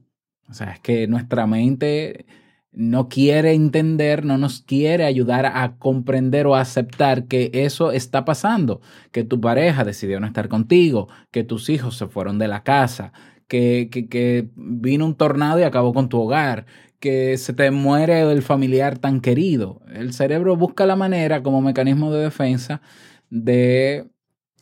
O 0.50 0.54
sea, 0.56 0.72
es 0.72 0.80
que 0.80 1.06
nuestra 1.08 1.46
mente 1.46 2.26
no 2.72 3.08
quiere 3.08 3.54
entender, 3.54 4.26
no 4.26 4.40
nos 4.40 4.62
quiere 4.62 5.06
ayudar 5.06 5.46
a 5.46 5.78
comprender 5.78 6.48
o 6.48 6.56
a 6.56 6.62
aceptar 6.62 7.26
que 7.26 7.52
eso 7.54 7.92
está 7.92 8.26
pasando, 8.26 8.82
que 9.12 9.24
tu 9.24 9.40
pareja 9.40 9.84
decidió 9.84 10.20
no 10.20 10.26
estar 10.26 10.50
contigo, 10.50 11.08
que 11.30 11.44
tus 11.44 11.70
hijos 11.70 11.98
se 11.98 12.08
fueron 12.08 12.40
de 12.40 12.48
la 12.48 12.64
casa, 12.64 13.14
que, 13.50 14.50
vino 14.56 15.06
un 15.06 15.16
tornado 15.16 15.60
y 15.60 15.64
acabó 15.64 15.94
con 15.94 16.08
tu 16.08 16.22
hogar, 16.22 16.66
que 17.00 17.38
se 17.38 17.54
te 17.54 17.72
muere 17.72 18.22
el 18.22 18.42
familiar 18.42 18.98
tan 18.98 19.20
querido. 19.20 19.82
El 19.92 20.14
cerebro 20.14 20.56
busca 20.56 20.86
la 20.86 20.96
manera 20.96 21.44
como 21.44 21.62
mecanismo 21.62 22.14
de 22.14 22.24
defensa 22.24 22.82
de 23.30 24.08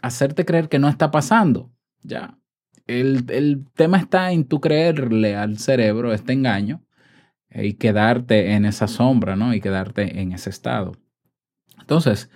hacerte 0.02 0.46
creer 0.46 0.70
que 0.70 0.80
no 0.80 0.90
está 0.90 1.12
pasando. 1.12 1.72
Ya. 2.04 2.38
El, 2.88 3.26
el 3.30 3.66
tema 3.76 3.98
está 3.98 4.32
en 4.32 4.46
tú 4.46 4.62
creerle 4.62 5.36
al 5.36 5.58
cerebro 5.58 6.14
este 6.14 6.34
engaño 6.34 6.84
y 7.52 7.74
quedarte 7.74 8.54
en 8.54 8.66
esa 8.66 8.88
sombra, 8.88 9.36
¿no? 9.36 9.54
Y 9.54 9.60
quedarte 9.62 10.22
en 10.22 10.32
ese 10.32 10.50
estado. 10.50 10.94
Entonces, 11.80 12.30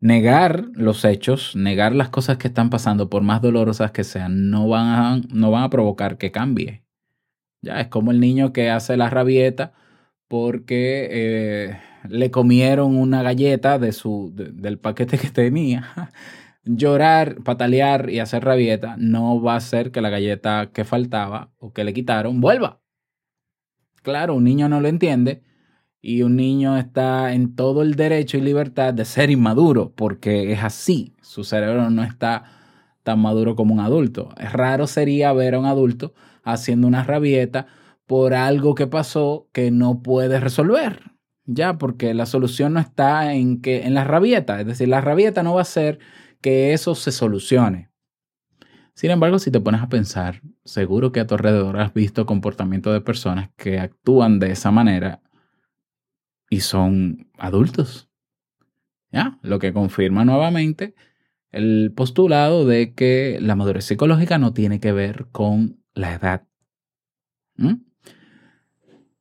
negar 0.00 0.66
los 0.74 1.04
hechos, 1.04 1.56
negar 1.56 1.94
las 1.94 2.10
cosas 2.10 2.38
que 2.38 2.48
están 2.48 2.70
pasando, 2.70 3.10
por 3.10 3.22
más 3.22 3.42
dolorosas 3.42 3.92
que 3.92 4.04
sean, 4.04 4.50
no 4.50 4.68
van 4.68 4.86
a, 4.86 5.20
no 5.32 5.50
van 5.50 5.64
a 5.64 5.70
provocar 5.70 6.18
que 6.18 6.32
cambie. 6.32 6.84
Ya 7.62 7.80
es 7.80 7.88
como 7.88 8.10
el 8.12 8.20
niño 8.20 8.52
que 8.52 8.70
hace 8.70 8.96
la 8.96 9.10
rabieta 9.10 9.72
porque 10.28 11.08
eh, 11.10 11.80
le 12.08 12.30
comieron 12.30 12.96
una 12.96 13.22
galleta 13.22 13.78
de 13.78 13.92
su, 13.92 14.32
del 14.34 14.78
paquete 14.78 15.18
que 15.18 15.30
tenía. 15.30 16.12
Llorar, 16.64 17.42
patalear 17.44 18.10
y 18.10 18.18
hacer 18.18 18.44
rabieta 18.44 18.96
no 18.98 19.40
va 19.40 19.54
a 19.54 19.56
hacer 19.58 19.92
que 19.92 20.00
la 20.00 20.10
galleta 20.10 20.70
que 20.72 20.84
faltaba 20.84 21.52
o 21.58 21.72
que 21.72 21.84
le 21.84 21.94
quitaron 21.94 22.40
vuelva. 22.40 22.80
Claro, 24.02 24.34
un 24.34 24.44
niño 24.44 24.68
no 24.68 24.80
lo 24.80 24.88
entiende 24.88 25.42
y 26.08 26.22
un 26.22 26.36
niño 26.36 26.76
está 26.76 27.32
en 27.32 27.56
todo 27.56 27.82
el 27.82 27.96
derecho 27.96 28.38
y 28.38 28.40
libertad 28.40 28.94
de 28.94 29.04
ser 29.04 29.28
inmaduro, 29.28 29.90
porque 29.92 30.52
es 30.52 30.62
así, 30.62 31.16
su 31.20 31.42
cerebro 31.42 31.90
no 31.90 32.04
está 32.04 32.44
tan 33.02 33.18
maduro 33.18 33.56
como 33.56 33.74
un 33.74 33.80
adulto. 33.80 34.28
Es 34.38 34.52
raro 34.52 34.86
sería 34.86 35.32
ver 35.32 35.56
a 35.56 35.58
un 35.58 35.66
adulto 35.66 36.14
haciendo 36.44 36.86
una 36.86 37.02
rabieta 37.02 37.66
por 38.06 38.34
algo 38.34 38.76
que 38.76 38.86
pasó 38.86 39.48
que 39.52 39.72
no 39.72 40.00
puede 40.00 40.38
resolver. 40.38 41.10
Ya, 41.44 41.76
porque 41.76 42.14
la 42.14 42.26
solución 42.26 42.74
no 42.74 42.78
está 42.78 43.34
en 43.34 43.60
que 43.60 43.82
en 43.82 43.94
la 43.94 44.04
rabieta, 44.04 44.60
es 44.60 44.66
decir, 44.68 44.86
la 44.86 45.00
rabieta 45.00 45.42
no 45.42 45.54
va 45.54 45.62
a 45.62 45.62
hacer 45.62 45.98
que 46.40 46.72
eso 46.72 46.94
se 46.94 47.10
solucione. 47.10 47.90
Sin 48.94 49.10
embargo, 49.10 49.40
si 49.40 49.50
te 49.50 49.58
pones 49.58 49.82
a 49.82 49.88
pensar, 49.88 50.40
seguro 50.64 51.10
que 51.10 51.18
a 51.18 51.26
tu 51.26 51.34
alrededor 51.34 51.80
has 51.80 51.92
visto 51.92 52.26
comportamiento 52.26 52.92
de 52.92 53.00
personas 53.00 53.50
que 53.56 53.80
actúan 53.80 54.38
de 54.38 54.52
esa 54.52 54.70
manera 54.70 55.20
y 56.50 56.60
son 56.60 57.30
adultos. 57.38 58.08
¿Ya? 59.12 59.38
Lo 59.42 59.58
que 59.58 59.72
confirma 59.72 60.24
nuevamente 60.24 60.94
el 61.56 61.92
postulado 61.96 62.66
de 62.66 62.92
que 62.94 63.38
la 63.40 63.56
madurez 63.56 63.86
psicológica 63.86 64.36
no 64.36 64.52
tiene 64.52 64.78
que 64.78 64.92
ver 64.92 65.28
con 65.32 65.82
la 65.94 66.12
edad. 66.14 66.46
¿Mm? 67.56 67.76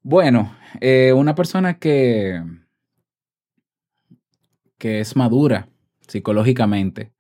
Bueno, 0.02 0.54
eh, 0.82 1.14
una 1.14 1.34
persona 1.34 1.80
que, 1.80 2.44
que 4.78 5.00
es 5.00 5.16
madura 5.16 5.70
psicológicamente, 6.08 7.14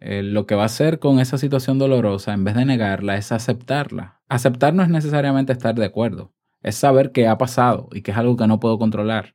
eh, 0.00 0.24
lo 0.24 0.46
que 0.46 0.56
va 0.56 0.64
a 0.64 0.66
hacer 0.66 0.98
con 0.98 1.20
esa 1.20 1.38
situación 1.38 1.78
dolorosa, 1.78 2.34
en 2.34 2.42
vez 2.42 2.56
de 2.56 2.64
negarla, 2.64 3.16
es 3.16 3.30
aceptarla. 3.30 4.20
Aceptar 4.28 4.74
no 4.74 4.82
es 4.82 4.88
necesariamente 4.88 5.52
estar 5.52 5.76
de 5.76 5.84
acuerdo 5.84 6.34
es 6.64 6.74
saber 6.74 7.12
qué 7.12 7.28
ha 7.28 7.38
pasado 7.38 7.88
y 7.92 8.02
que 8.02 8.10
es 8.10 8.16
algo 8.16 8.36
que 8.36 8.48
no 8.48 8.58
puedo 8.58 8.78
controlar. 8.78 9.34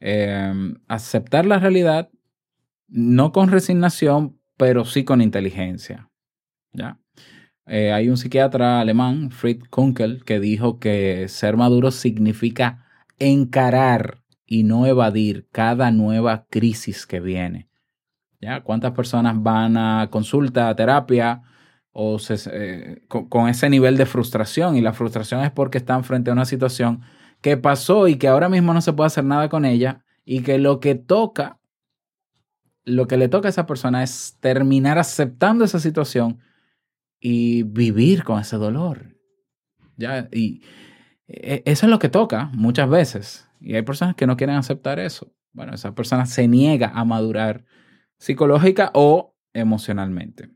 Em, 0.00 0.76
aceptar 0.86 1.44
la 1.44 1.58
realidad, 1.58 2.08
no 2.86 3.32
con 3.32 3.50
resignación, 3.50 4.38
pero 4.56 4.84
sí 4.84 5.04
con 5.04 5.20
inteligencia. 5.20 6.08
¿ya? 6.72 6.98
eh, 7.66 7.92
hay 7.92 8.08
un 8.08 8.16
psiquiatra 8.16 8.80
alemán, 8.80 9.30
Fritz 9.30 9.68
Kunkel, 9.68 10.24
que 10.24 10.38
dijo 10.38 10.78
que 10.78 11.26
ser 11.28 11.56
maduro 11.56 11.90
significa 11.90 12.86
encarar 13.18 14.22
y 14.46 14.62
no 14.62 14.86
evadir 14.86 15.48
cada 15.50 15.90
nueva 15.90 16.46
crisis 16.48 17.04
que 17.04 17.20
viene. 17.20 17.68
¿Ya? 18.40 18.60
¿Cuántas 18.62 18.92
personas 18.92 19.42
van 19.42 19.76
a 19.76 20.08
consulta, 20.10 20.68
a 20.68 20.76
terapia, 20.76 21.42
o 21.92 22.18
eh, 22.52 23.02
con, 23.08 23.48
ese 23.48 23.70
nivel 23.70 23.96
de 23.96 24.06
frustración? 24.06 24.76
Y 24.76 24.80
la 24.80 24.92
frustración 24.92 25.42
es 25.42 25.50
porque 25.50 25.78
están 25.78 26.04
frente 26.04 26.30
a 26.30 26.32
una 26.32 26.44
situación 26.44 27.02
que 27.40 27.56
pasó 27.56 28.08
y 28.08 28.16
que 28.16 28.28
ahora 28.28 28.48
mismo 28.48 28.74
no 28.74 28.80
se 28.80 28.92
puede 28.92 29.08
hacer 29.08 29.24
nada 29.24 29.48
con 29.48 29.64
ella 29.64 30.04
y 30.24 30.42
que 30.42 30.58
lo 30.58 30.80
que 30.80 30.94
toca, 30.94 31.58
lo 32.84 33.06
que 33.06 33.16
le 33.16 33.28
toca 33.28 33.48
a 33.48 33.50
esa 33.50 33.66
persona 33.66 34.02
es 34.02 34.36
terminar 34.40 34.98
aceptando 34.98 35.64
esa 35.64 35.80
situación 35.80 36.40
y 37.20 37.62
vivir 37.64 38.24
con 38.24 38.40
ese 38.40 38.56
dolor. 38.56 39.16
¿Ya? 39.96 40.28
Y 40.32 40.62
e, 41.26 41.62
eso 41.66 41.86
es 41.86 41.90
lo 41.90 41.98
que 41.98 42.08
toca 42.08 42.50
muchas 42.54 42.88
veces. 42.88 43.48
Y 43.60 43.74
hay 43.74 43.82
personas 43.82 44.14
que 44.14 44.26
no 44.26 44.36
quieren 44.36 44.56
aceptar 44.56 44.98
eso. 44.98 45.32
Bueno, 45.52 45.74
esa 45.74 45.94
persona 45.94 46.26
se 46.26 46.46
niega 46.46 46.92
a 46.94 47.04
madurar 47.04 47.64
psicológica 48.18 48.90
o 48.94 49.34
emocionalmente. 49.52 50.50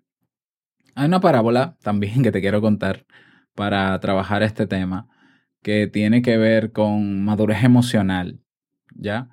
Hay 0.94 1.06
una 1.06 1.20
parábola 1.20 1.76
también 1.82 2.22
que 2.22 2.32
te 2.32 2.40
quiero 2.40 2.60
contar 2.60 3.06
para 3.54 3.98
trabajar 4.00 4.42
este 4.42 4.66
tema 4.66 5.08
que 5.62 5.86
tiene 5.86 6.22
que 6.22 6.36
ver 6.38 6.72
con 6.72 7.24
madurez 7.24 7.64
emocional, 7.64 8.40
¿ya? 8.94 9.28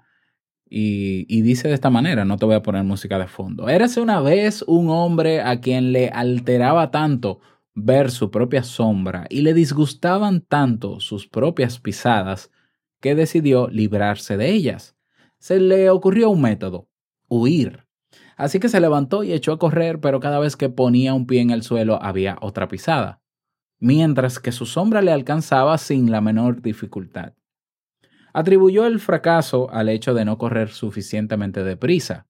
Y, 0.72 1.25
y, 1.28 1.42
dice 1.42 1.68
de 1.68 1.74
esta 1.74 1.89
manera, 1.89 2.25
no 2.25 2.38
te 2.38 2.46
voy 2.46 2.54
a 2.54 2.62
poner 2.62 2.84
música 2.84 3.18
de 3.18 3.28
fondo. 3.28 3.70
Érase 3.70 4.01
una 4.01 4.22
vez 4.22 4.63
un 4.68 4.89
hombre 4.89 5.42
a 5.42 5.60
quien 5.62 5.92
le 5.92 6.10
alteraba 6.10 6.92
tanto 6.92 7.39
ver 7.74 8.12
su 8.12 8.30
propia 8.30 8.63
sombra 8.63 9.25
y 9.30 9.42
le 9.42 9.56
disgustaban 9.56 10.42
tanto 10.42 11.00
sus 11.00 11.28
propias 11.28 11.80
pisadas 11.80 12.51
que 13.01 13.16
decidió 13.16 13.68
librarse 13.70 14.38
de 14.38 14.51
ellas. 14.51 14.96
Se 15.39 15.60
le 15.60 15.89
ocurrió 15.89 16.30
un 16.30 16.42
método, 16.42 16.88
huir. 17.30 17.86
Así 18.39 18.62
que 18.62 18.69
se 18.69 18.79
levantó 18.79 19.25
y 19.25 19.34
echó 19.34 19.51
a 19.51 19.60
correr, 19.60 20.00
pero 20.00 20.22
cada 20.22 20.39
vez 20.39 20.55
que 20.55 20.69
ponía 20.69 21.13
un 21.13 21.27
pie 21.27 21.41
en 21.41 21.50
el 21.50 21.62
suelo 21.62 22.01
había 22.01 22.38
otra 22.39 22.69
pisada, 22.69 23.22
mientras 23.79 24.39
que 24.39 24.53
su 24.53 24.65
sombra 24.65 25.01
le 25.01 25.12
alcanzaba 25.12 25.77
sin 25.77 26.10
la 26.10 26.22
menor 26.22 26.62
dificultad. 26.62 27.34
Atribuyó 28.31 28.86
el 28.86 29.01
fracaso 29.01 29.69
al 29.72 29.89
hecho 29.89 30.13
de 30.13 30.24
no 30.24 30.38
correr 30.38 30.69
suficientemente 30.69 31.65
deprisa. 31.65 32.27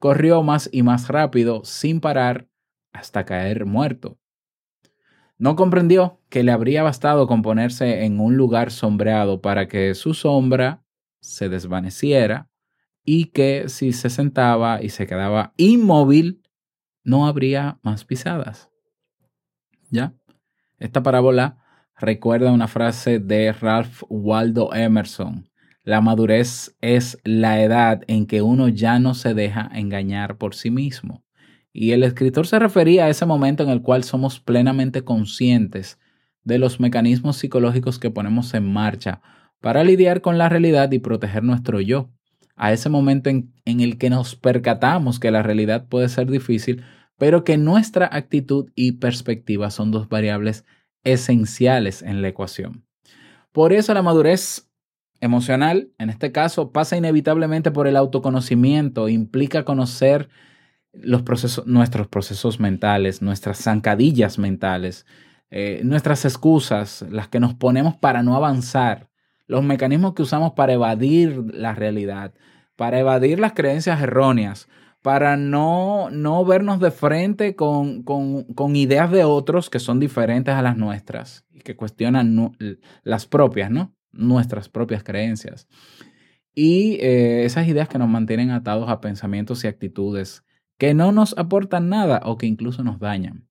Corrió 0.00 0.42
más 0.42 0.68
y 0.72 0.82
más 0.82 1.06
rápido, 1.06 1.62
sin 1.64 2.00
parar, 2.00 2.48
hasta 2.92 3.24
caer 3.24 3.64
muerto. 3.64 4.18
No 5.38 5.54
comprendió 5.54 6.18
que 6.28 6.42
le 6.42 6.50
habría 6.50 6.82
bastado 6.82 7.28
con 7.28 7.42
ponerse 7.42 8.04
en 8.04 8.18
un 8.18 8.36
lugar 8.36 8.72
sombreado 8.72 9.40
para 9.40 9.68
que 9.68 9.94
su 9.94 10.12
sombra 10.12 10.82
se 11.20 11.48
desvaneciera 11.48 12.48
y 13.04 13.26
que 13.26 13.68
si 13.68 13.92
se 13.92 14.10
sentaba 14.10 14.82
y 14.82 14.90
se 14.90 15.06
quedaba 15.06 15.52
inmóvil, 15.56 16.42
no 17.04 17.26
habría 17.26 17.78
más 17.82 18.04
pisadas. 18.04 18.70
¿Ya? 19.90 20.14
Esta 20.78 21.02
parábola 21.02 21.58
recuerda 21.98 22.52
una 22.52 22.68
frase 22.68 23.18
de 23.18 23.52
Ralph 23.52 24.02
Waldo 24.08 24.74
Emerson. 24.74 25.48
La 25.84 26.00
madurez 26.00 26.76
es 26.80 27.18
la 27.24 27.60
edad 27.62 28.02
en 28.06 28.26
que 28.26 28.40
uno 28.42 28.68
ya 28.68 28.98
no 28.98 29.14
se 29.14 29.34
deja 29.34 29.68
engañar 29.74 30.38
por 30.38 30.54
sí 30.54 30.70
mismo. 30.70 31.24
Y 31.72 31.92
el 31.92 32.04
escritor 32.04 32.46
se 32.46 32.58
refería 32.58 33.06
a 33.06 33.08
ese 33.08 33.26
momento 33.26 33.62
en 33.62 33.70
el 33.70 33.82
cual 33.82 34.04
somos 34.04 34.38
plenamente 34.38 35.02
conscientes 35.02 35.98
de 36.44 36.58
los 36.58 36.80
mecanismos 36.80 37.36
psicológicos 37.36 37.98
que 37.98 38.10
ponemos 38.10 38.54
en 38.54 38.72
marcha 38.72 39.20
para 39.60 39.84
lidiar 39.84 40.20
con 40.20 40.38
la 40.38 40.48
realidad 40.48 40.90
y 40.92 40.98
proteger 40.98 41.42
nuestro 41.42 41.80
yo. 41.80 42.10
A 42.62 42.72
ese 42.72 42.88
momento 42.88 43.28
en, 43.28 43.50
el 43.64 43.98
que 43.98 44.08
nos 44.08 44.36
percatamos 44.36 45.18
que 45.18 45.32
la 45.32 45.42
realidad 45.42 45.88
puede 45.88 46.08
ser 46.08 46.30
difícil, 46.30 46.84
pero 47.18 47.42
que 47.42 47.58
nuestra 47.58 48.08
actitud 48.12 48.70
y 48.76 48.92
perspectiva 48.92 49.68
son 49.72 49.90
dos 49.90 50.08
variables 50.08 50.64
esenciales 51.02 52.02
en 52.02 52.22
la 52.22 52.28
ecuación. 52.28 52.86
Por 53.50 53.72
eso 53.72 53.92
la 53.94 54.02
madurez 54.02 54.70
emocional, 55.20 55.90
en 55.98 56.08
este 56.08 56.30
caso, 56.30 56.70
pasa 56.70 56.96
inevitablemente 56.96 57.72
por 57.72 57.88
el 57.88 57.96
autoconocimiento, 57.96 59.08
implica 59.08 59.64
conocer 59.64 60.28
los 60.92 61.22
procesos, 61.22 61.66
nuestros 61.66 62.06
procesos 62.06 62.60
mentales, 62.60 63.22
nuestras 63.22 63.58
zancadillas 63.58 64.38
mentales, 64.38 65.04
eh, 65.50 65.80
nuestras 65.82 66.24
excusas, 66.24 67.04
las 67.10 67.26
que 67.26 67.40
nos 67.40 67.54
ponemos 67.54 67.96
para 67.96 68.22
no 68.22 68.36
avanzar, 68.36 69.08
los 69.48 69.64
mecanismos 69.64 70.14
que 70.14 70.22
usamos 70.22 70.52
para 70.52 70.74
evadir 70.74 71.42
la 71.52 71.74
realidad, 71.74 72.32
para 72.82 72.98
evadir 72.98 73.38
las 73.38 73.52
creencias 73.52 74.02
erróneas, 74.02 74.68
para 75.02 75.36
no, 75.36 76.10
no 76.10 76.44
vernos 76.44 76.80
de 76.80 76.90
frente 76.90 77.54
con, 77.54 78.02
con, 78.02 78.74
ideas 78.74 79.08
de 79.12 79.22
otros 79.22 79.70
que 79.70 79.78
son 79.78 80.00
diferentes 80.00 80.52
a 80.52 80.62
las 80.62 80.76
nuestras 80.76 81.46
y 81.52 81.60
que 81.60 81.76
cuestionan 81.76 82.56
las 83.04 83.26
propias, 83.28 83.70
¿no? 83.70 83.94
Nuestras 84.10 84.68
propias 84.68 85.04
creencias. 85.04 85.68
Y 86.56 86.94
eh, 86.94 87.44
esas 87.44 87.68
ideas 87.68 87.88
que 87.88 87.98
nos 87.98 88.08
mantienen 88.08 88.50
atados 88.50 88.90
a 88.90 89.00
pensamientos 89.00 89.62
y 89.62 89.68
actitudes 89.68 90.42
que 90.76 90.92
no 90.92 91.12
nos 91.12 91.38
aportan 91.38 91.88
nada 91.88 92.20
o 92.24 92.36
que 92.36 92.46
incluso 92.46 92.82
nos 92.82 92.98
dañan. 92.98 93.46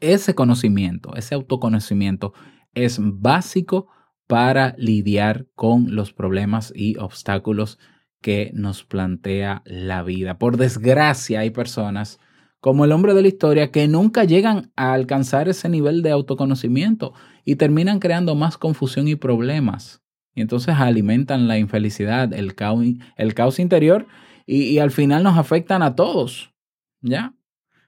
Ese 0.00 0.34
conocimiento, 0.34 1.14
ese 1.14 1.34
autoconocimiento 1.34 2.32
es 2.72 3.00
básico 3.02 3.88
para 4.26 4.74
lidiar 4.78 5.46
con 5.54 5.94
los 5.94 6.14
problemas 6.14 6.72
y 6.74 6.96
obstáculos 6.96 7.78
que 8.20 8.50
nos 8.54 8.84
plantea 8.84 9.62
la 9.64 10.02
vida. 10.02 10.38
Por 10.38 10.56
desgracia 10.56 11.40
hay 11.40 11.50
personas 11.50 12.18
como 12.60 12.84
el 12.84 12.92
hombre 12.92 13.14
de 13.14 13.22
la 13.22 13.28
historia 13.28 13.70
que 13.70 13.88
nunca 13.88 14.24
llegan 14.24 14.70
a 14.76 14.92
alcanzar 14.92 15.48
ese 15.48 15.68
nivel 15.68 16.02
de 16.02 16.10
autoconocimiento 16.10 17.14
y 17.44 17.56
terminan 17.56 17.98
creando 17.98 18.34
más 18.34 18.58
confusión 18.58 19.08
y 19.08 19.16
problemas. 19.16 20.02
Y 20.34 20.42
entonces 20.42 20.74
alimentan 20.76 21.48
la 21.48 21.58
infelicidad, 21.58 22.32
el 22.34 22.54
caos, 22.54 23.58
interior 23.58 24.06
y, 24.46 24.78
al 24.78 24.90
final 24.90 25.22
nos 25.22 25.38
afectan 25.38 25.82
a 25.82 25.94
todos, 25.94 26.52
¿ya? 27.00 27.34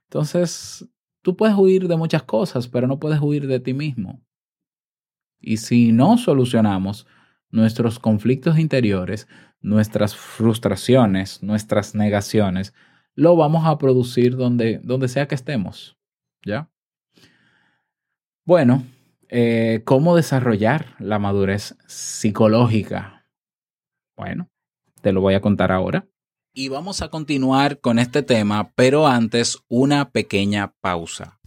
Entonces, 0.04 0.88
tú 1.22 1.36
puedes 1.36 1.56
huir 1.56 1.88
de 1.88 1.96
muchas 1.96 2.22
cosas, 2.22 2.68
pero 2.68 2.86
no 2.86 2.98
puedes 2.98 3.20
huir 3.20 3.46
de 3.46 3.60
ti 3.60 3.74
mismo. 3.74 4.22
Y 5.40 5.58
si 5.58 5.92
no 5.92 6.18
solucionamos 6.18 7.06
nuestros 7.50 7.98
conflictos 7.98 8.58
interiores, 8.58 9.28
nuestras 9.62 10.16
frustraciones, 10.16 11.42
nuestras 11.42 11.94
negaciones, 11.94 12.74
lo 13.14 13.36
vamos 13.36 13.66
a 13.66 13.78
producir 13.78 14.36
donde, 14.36 14.80
donde 14.82 15.08
sea 15.08 15.28
que 15.28 15.34
estemos, 15.34 15.96
¿ya? 16.44 16.70
Bueno, 18.44 18.84
eh, 19.28 19.82
¿cómo 19.84 20.16
desarrollar 20.16 20.96
la 20.98 21.18
madurez 21.18 21.76
psicológica? 21.86 23.26
Bueno, 24.16 24.50
te 25.00 25.12
lo 25.12 25.20
voy 25.20 25.34
a 25.34 25.40
contar 25.40 25.72
ahora. 25.72 26.06
Y 26.54 26.68
vamos 26.68 27.00
a 27.00 27.08
continuar 27.08 27.80
con 27.80 27.98
este 27.98 28.22
tema, 28.22 28.72
pero 28.74 29.06
antes 29.06 29.58
una 29.68 30.10
pequeña 30.10 30.74
pausa. 30.80 31.38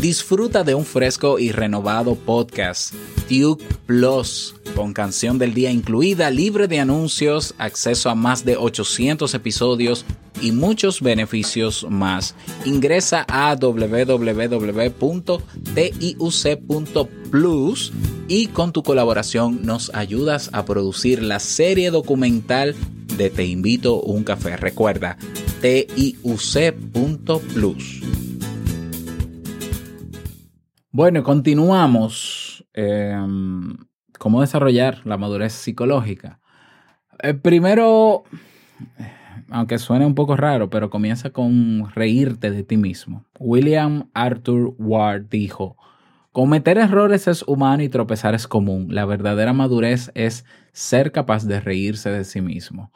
Disfruta 0.00 0.64
de 0.64 0.74
un 0.74 0.84
fresco 0.84 1.38
y 1.38 1.50
renovado 1.50 2.14
podcast, 2.14 2.94
Duke 3.28 3.64
Plus, 3.86 4.54
con 4.78 4.92
canción 4.92 5.38
del 5.38 5.54
día 5.54 5.72
incluida, 5.72 6.30
libre 6.30 6.68
de 6.68 6.78
anuncios, 6.78 7.52
acceso 7.58 8.10
a 8.10 8.14
más 8.14 8.44
de 8.44 8.56
800 8.56 9.34
episodios 9.34 10.04
y 10.40 10.52
muchos 10.52 11.00
beneficios 11.00 11.84
más. 11.90 12.36
Ingresa 12.64 13.26
a 13.28 13.56
www.tiuc.plus 13.56 14.22
y 18.28 18.46
con 18.46 18.72
tu 18.72 18.84
colaboración 18.84 19.66
nos 19.66 19.92
ayudas 19.96 20.48
a 20.52 20.64
producir 20.64 21.24
la 21.24 21.40
serie 21.40 21.90
documental 21.90 22.76
de 23.16 23.30
Te 23.30 23.46
invito 23.46 24.00
un 24.00 24.22
café. 24.22 24.56
Recuerda, 24.56 25.18
tiuc.plus. 25.60 26.84
Bueno, 30.92 31.24
continuamos. 31.24 32.64
Em, 32.74 33.76
¿Cómo 34.18 34.40
desarrollar 34.40 35.02
la 35.04 35.16
madurez 35.16 35.52
psicológica? 35.52 36.40
Eh, 37.22 37.34
primero, 37.34 38.24
aunque 39.50 39.78
suene 39.78 40.06
un 40.06 40.14
poco 40.14 40.36
raro, 40.36 40.70
pero 40.70 40.90
comienza 40.90 41.30
con 41.30 41.90
reírte 41.94 42.50
de 42.50 42.64
ti 42.64 42.76
mismo. 42.76 43.24
William 43.38 44.08
Arthur 44.14 44.74
Ward 44.78 45.26
dijo, 45.30 45.76
cometer 46.32 46.78
errores 46.78 47.28
es 47.28 47.42
humano 47.46 47.82
y 47.82 47.88
tropezar 47.88 48.34
es 48.34 48.46
común. 48.48 48.88
La 48.90 49.04
verdadera 49.04 49.52
madurez 49.52 50.10
es 50.14 50.44
ser 50.72 51.12
capaz 51.12 51.46
de 51.46 51.60
reírse 51.60 52.10
de 52.10 52.24
sí 52.24 52.40
mismo. 52.40 52.92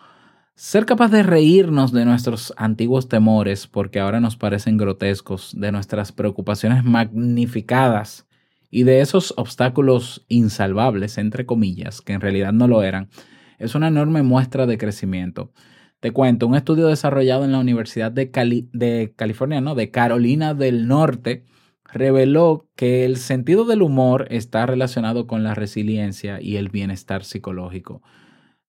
Ser 0.55 0.87
capaz 0.87 1.09
de 1.09 1.23
reírnos 1.23 1.93
de 1.93 2.05
nuestros 2.05 2.53
antiguos 2.57 3.09
temores, 3.09 3.67
porque 3.67 4.01
ahora 4.01 4.21
nos 4.21 4.37
parecen 4.37 4.77
grotescos, 4.77 5.55
de 5.57 5.73
nuestras 5.73 6.13
preocupaciones 6.13 6.85
magnificadas 6.85 8.27
y 8.75 8.85
de 8.85 9.03
esos 9.03 9.35
obstáculos 9.37 10.25
insalvables, 10.29 11.19
entre 11.19 11.45
comillas, 11.45 12.01
que 12.01 12.15
en 12.15 12.23
realidad 12.23 12.55
no 12.55 12.67
lo 12.67 12.83
eran, 12.83 13.11
es 13.59 13.75
una 13.75 13.89
enorme 13.89 14.23
muestra 14.23 14.67
de 14.67 14.79
crecimiento. 14.79 15.53
Te 16.01 16.11
cuento, 16.11 16.47
un 16.47 16.55
estudio 16.55 16.87
desarrollado 16.87 17.45
en 17.45 17.53
la 17.53 17.59
Universidad 17.59 18.11
de, 18.11 18.31
de 18.73 19.13
California, 19.15 19.61
¿no? 19.61 19.75
de 19.75 19.91
Carolina 19.91 20.55
del 20.55 20.89
Norte, 20.89 21.45
reveló 21.85 22.67
que 22.75 23.05
el 23.05 23.19
sentido 23.19 23.67
del 23.67 23.83
humor 23.83 24.27
está 24.31 24.65
relacionado 24.65 25.27
con 25.27 25.45
la 25.45 25.55
resiliencia 25.55 26.41
y 26.41 26.57
el 26.57 26.71
bienestar 26.71 27.25
psicológico. 27.25 28.03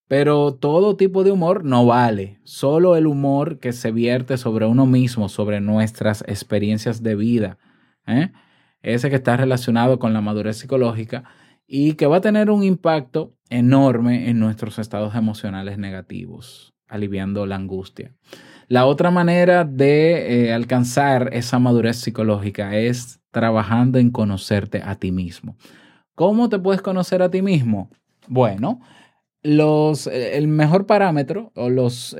Pero 0.09 0.53
todo 0.53 0.97
tipo 0.97 1.23
de 1.23 1.31
humor 1.31 1.63
no 1.63 1.85
vale. 1.85 2.41
Solo 2.43 2.97
el 2.97 3.07
humor 3.07 3.59
que 3.59 3.71
se 3.71 3.93
vierte 3.93 4.37
sobre 4.37 4.65
uno 4.65 4.85
mismo, 4.85 5.29
sobre 5.29 5.61
nuestras 5.61 6.25
experiencias 6.27 7.03
de 7.03 7.15
vida. 7.15 7.57
¿eh? 8.05 8.33
Ese 8.83 9.09
que 9.09 9.15
está 9.15 9.35
relacionado 9.35 9.97
con 9.97 10.13
la 10.13 10.21
madurez 10.21 10.57
psicológica 10.57 11.23
y 11.65 11.93
que 11.93 12.05
va 12.05 12.17
a 12.17 12.21
tener 12.21 12.51
un 12.51 12.63
impacto 12.63 13.33
enorme 13.49 14.29
en 14.29 14.39
nuestros 14.39 14.77
estados 14.77 15.15
emocionales 15.15 15.77
negativos, 15.77 16.75
aliviando 16.87 17.45
la 17.45 17.55
angustia. 17.55 18.13
La 18.67 18.85
otra 18.85 19.09
manera 19.09 19.63
de 19.63 20.47
eh, 20.47 20.53
alcanzar 20.53 21.29
esa 21.33 21.59
madurez 21.59 21.97
psicológica 21.97 22.75
es 22.75 23.19
trabajando 23.31 23.99
en 23.99 24.11
conocerte 24.11 24.81
a 24.83 24.95
ti 24.95 25.11
mismo. 25.11 25.55
¿Cómo 26.15 26.49
te 26.49 26.59
puedes 26.59 26.81
conocer 26.81 27.21
a 27.21 27.31
ti 27.31 27.41
mismo? 27.41 27.89
Bueno, 28.27 28.79
eh, 29.43 30.31
el 30.33 30.47
mejor 30.47 30.85
parámetro 30.85 31.51
o 31.55 31.69
las 31.69 32.15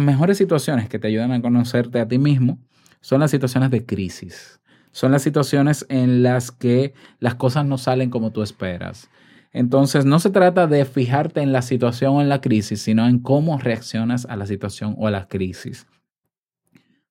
mejores 0.00 0.38
situaciones 0.38 0.88
que 0.88 0.98
te 0.98 1.08
ayudan 1.08 1.32
a 1.32 1.42
conocerte 1.42 2.00
a 2.00 2.08
ti 2.08 2.18
mismo 2.18 2.58
son 3.00 3.20
las 3.20 3.30
situaciones 3.30 3.70
de 3.70 3.84
crisis. 3.84 4.60
Son 4.94 5.10
las 5.10 5.22
situaciones 5.22 5.86
en 5.88 6.22
las 6.22 6.52
que 6.52 6.94
las 7.18 7.34
cosas 7.34 7.66
no 7.66 7.78
salen 7.78 8.10
como 8.10 8.30
tú 8.30 8.44
esperas. 8.44 9.10
Entonces, 9.52 10.04
no 10.04 10.20
se 10.20 10.30
trata 10.30 10.68
de 10.68 10.84
fijarte 10.84 11.42
en 11.42 11.50
la 11.50 11.62
situación 11.62 12.14
o 12.14 12.20
en 12.20 12.28
la 12.28 12.40
crisis, 12.40 12.80
sino 12.80 13.08
en 13.08 13.18
cómo 13.18 13.58
reaccionas 13.58 14.24
a 14.26 14.36
la 14.36 14.46
situación 14.46 14.94
o 14.96 15.08
a 15.08 15.10
la 15.10 15.26
crisis. 15.26 15.88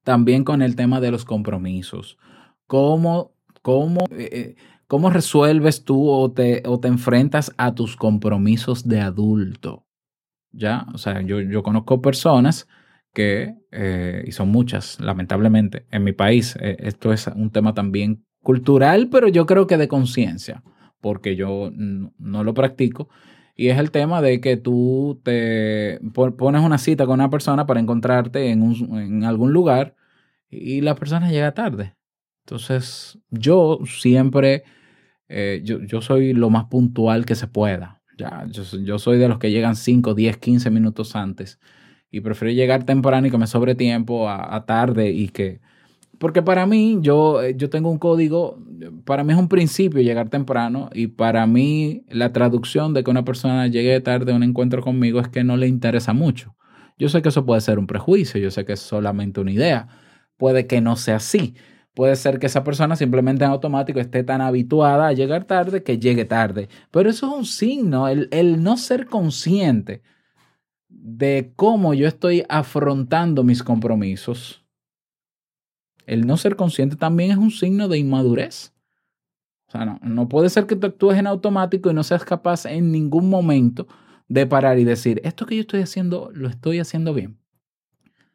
También 0.06 0.46
con 0.46 0.62
el 0.62 0.78
tema 0.78 1.02
de 1.02 1.12
los 1.12 1.26
compromisos. 1.26 2.18
Cómo, 2.68 3.34
cómo, 3.62 4.06
eh, 4.12 4.30
eh, 4.32 4.56
cómo 4.88 5.10
resuelves 5.10 5.84
tú 5.84 6.10
o 6.10 6.32
te, 6.32 6.64
o 6.66 6.80
te 6.80 6.88
enfrentas 6.88 7.52
a 7.58 7.76
tus 7.76 7.98
compromisos 7.98 8.88
de 8.88 9.02
adulto. 9.02 9.84
¿Ya? 10.54 10.86
O 10.94 10.98
sea, 10.98 11.20
yo, 11.20 11.42
yo 11.42 11.64
conozco 11.64 12.02
personas 12.02 12.66
que, 13.14 13.56
eh, 13.72 14.24
y 14.26 14.32
son 14.32 14.50
muchas, 14.50 15.00
lamentablemente, 15.00 15.86
en 15.92 16.04
mi 16.04 16.14
país, 16.14 16.58
esto 16.60 17.14
es 17.14 17.28
un 17.28 17.52
tema 17.52 17.74
también 17.74 18.26
cultural, 18.42 19.10
pero 19.10 19.28
yo 19.28 19.46
creo 19.46 19.68
que 19.68 19.78
de 19.78 19.88
conciencia 19.88 20.64
porque 21.04 21.36
yo 21.36 21.70
no 21.76 22.44
lo 22.46 22.54
practico. 22.54 23.10
Y 23.56 23.68
es 23.68 23.78
el 23.78 23.92
tema 23.92 24.22
de 24.22 24.40
que 24.40 24.56
tú 24.56 25.22
te 25.24 26.00
pones 26.14 26.64
una 26.64 26.78
cita 26.78 27.06
con 27.06 27.16
una 27.16 27.30
persona 27.30 27.68
para 27.68 27.82
encontrarte 27.82 28.50
en, 28.50 28.64
un, 28.64 28.98
en 28.98 29.24
algún 29.26 29.52
lugar 29.52 29.96
y 30.50 30.80
la 30.80 30.96
persona 30.96 31.30
llega 31.30 31.54
tarde. 31.54 31.96
Entonces, 32.46 33.20
yo 33.30 33.80
siempre, 33.86 34.64
eh, 35.28 35.62
yo, 35.64 35.82
yo, 35.82 36.02
soy 36.02 36.34
lo 36.34 36.50
más 36.50 36.66
puntual 36.66 37.26
que 37.26 37.36
se 37.36 37.48
pueda. 37.48 38.02
Ya, 38.18 38.48
yo, 38.50 38.64
yo, 38.64 38.98
soy 38.98 39.18
de 39.18 39.28
los 39.28 39.40
que 39.40 39.52
llegan 39.52 39.76
5, 39.76 40.14
10, 40.14 40.38
15 40.38 40.70
minutos 40.72 41.18
antes. 41.18 41.60
Y 42.14 42.22
prefiero 42.22 42.54
llegar 42.54 42.86
temprano 42.86 43.28
y 43.28 43.32
que 43.32 43.38
me 43.38 43.48
sobre 43.48 43.76
tiempo 43.76 44.30
a 44.30 44.66
tarde 44.66 45.12
y 45.12 45.28
que, 45.28 45.60
porque 46.24 46.42
para 46.42 46.66
mí, 46.66 47.00
yo, 47.02 47.44
eh, 47.44 47.54
yo 47.58 47.70
tengo 47.70 47.92
un 47.92 47.98
código, 47.98 48.58
para 49.04 49.26
mí 49.26 49.34
es 49.34 49.38
un 49.38 49.50
principio 49.50 50.02
llegar 50.02 50.30
temprano 50.30 50.90
y 50.94 51.08
para 51.08 51.46
mí 51.48 52.06
la 52.08 52.32
traducción 52.32 52.94
de 52.94 53.04
que 53.04 53.12
una 53.12 53.26
persona 53.26 53.68
llegue 53.68 54.00
tarde 54.00 54.32
a 54.32 54.36
un 54.38 54.44
encuentro 54.44 54.82
conmigo 54.82 55.20
es 55.20 55.28
que 55.28 55.44
no 55.44 55.58
le 55.58 55.68
interesa 55.68 56.14
mucho. 56.14 56.56
Yo 56.98 57.10
sé 57.10 57.22
que 57.22 57.28
eso 57.28 57.46
puede 57.46 57.60
ser 57.60 57.78
un 57.78 57.88
prejuicio, 57.88 58.40
yo 58.40 58.52
sé 58.52 58.64
que 58.64 58.72
es 58.72 58.80
solamente 58.80 59.42
una 59.42 59.52
idea, 59.52 59.90
puede 60.38 60.66
que 60.66 60.80
no 60.80 60.96
sea 60.96 61.18
así. 61.18 61.56
Puede 61.94 62.16
ser 62.16 62.40
que 62.40 62.46
esa 62.46 62.64
persona 62.64 62.96
simplemente 62.96 63.44
en 63.44 63.52
automático 63.52 64.00
esté 64.00 64.24
tan 64.24 64.40
habituada 64.40 65.08
a 65.10 65.14
llegar 65.14 65.44
tarde 65.44 65.84
que 65.84 66.00
llegue 66.00 66.24
tarde. 66.24 66.70
Pero 66.90 67.10
eso 67.10 67.28
es 67.28 67.34
un 67.34 67.46
signo, 67.46 68.08
el, 68.08 68.30
el 68.32 68.64
no 68.64 68.78
ser 68.78 69.08
consciente 69.08 70.02
de 70.96 71.54
cómo 71.56 71.94
yo 71.94 72.08
estoy 72.08 72.44
afrontando 72.48 73.44
mis 73.44 73.64
compromisos 73.64 74.64
el 76.06 76.28
no 76.28 76.38
ser 76.38 76.56
consciente 76.56 76.96
también 76.96 77.32
es 77.32 77.38
un 77.38 77.52
signo 77.52 77.88
de 77.88 77.98
inmadurez. 77.98 78.74
O 79.68 79.72
sea, 79.72 79.86
no, 79.86 80.00
no 80.04 80.30
puede 80.30 80.50
ser 80.50 80.68
que 80.68 80.76
tú 80.76 80.88
actúes 80.88 81.18
en 81.18 81.28
automático 81.28 81.90
y 81.90 81.94
no 81.94 82.04
seas 82.04 82.26
capaz 82.26 82.66
en 82.66 82.92
ningún 82.92 83.30
momento 83.30 83.88
de 84.28 84.46
parar 84.46 84.80
y 84.80 84.84
decir, 84.84 85.22
esto 85.24 85.46
que 85.46 85.56
yo 85.56 85.62
estoy 85.62 85.82
haciendo, 85.82 86.30
lo 86.34 86.48
estoy 86.48 86.80
haciendo 86.80 87.14
bien. 87.14 87.40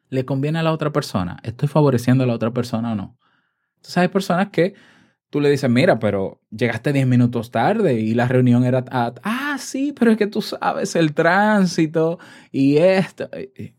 ¿Le 0.09 0.25
conviene 0.25 0.59
a 0.59 0.63
la 0.63 0.73
otra 0.73 0.91
persona? 0.91 1.37
¿Estoy 1.43 1.67
favoreciendo 1.67 2.23
a 2.23 2.27
la 2.27 2.33
otra 2.33 2.51
persona 2.51 2.93
o 2.93 2.95
no? 2.95 3.17
Entonces 3.75 3.97
hay 3.97 4.07
personas 4.07 4.49
que 4.49 4.73
tú 5.29 5.39
le 5.39 5.49
dices, 5.49 5.69
mira, 5.69 5.99
pero 5.99 6.41
llegaste 6.49 6.91
10 6.91 7.07
minutos 7.07 7.51
tarde 7.51 7.93
y 7.93 8.15
la 8.15 8.27
reunión 8.27 8.65
era, 8.65 8.83
ah, 8.91 9.48
sí, 9.59 9.93
pero 9.97 10.11
es 10.11 10.17
que 10.17 10.27
tú 10.27 10.41
sabes 10.41 10.95
el 10.95 11.13
tránsito 11.13 12.19
y 12.51 12.77
esto, 12.77 13.29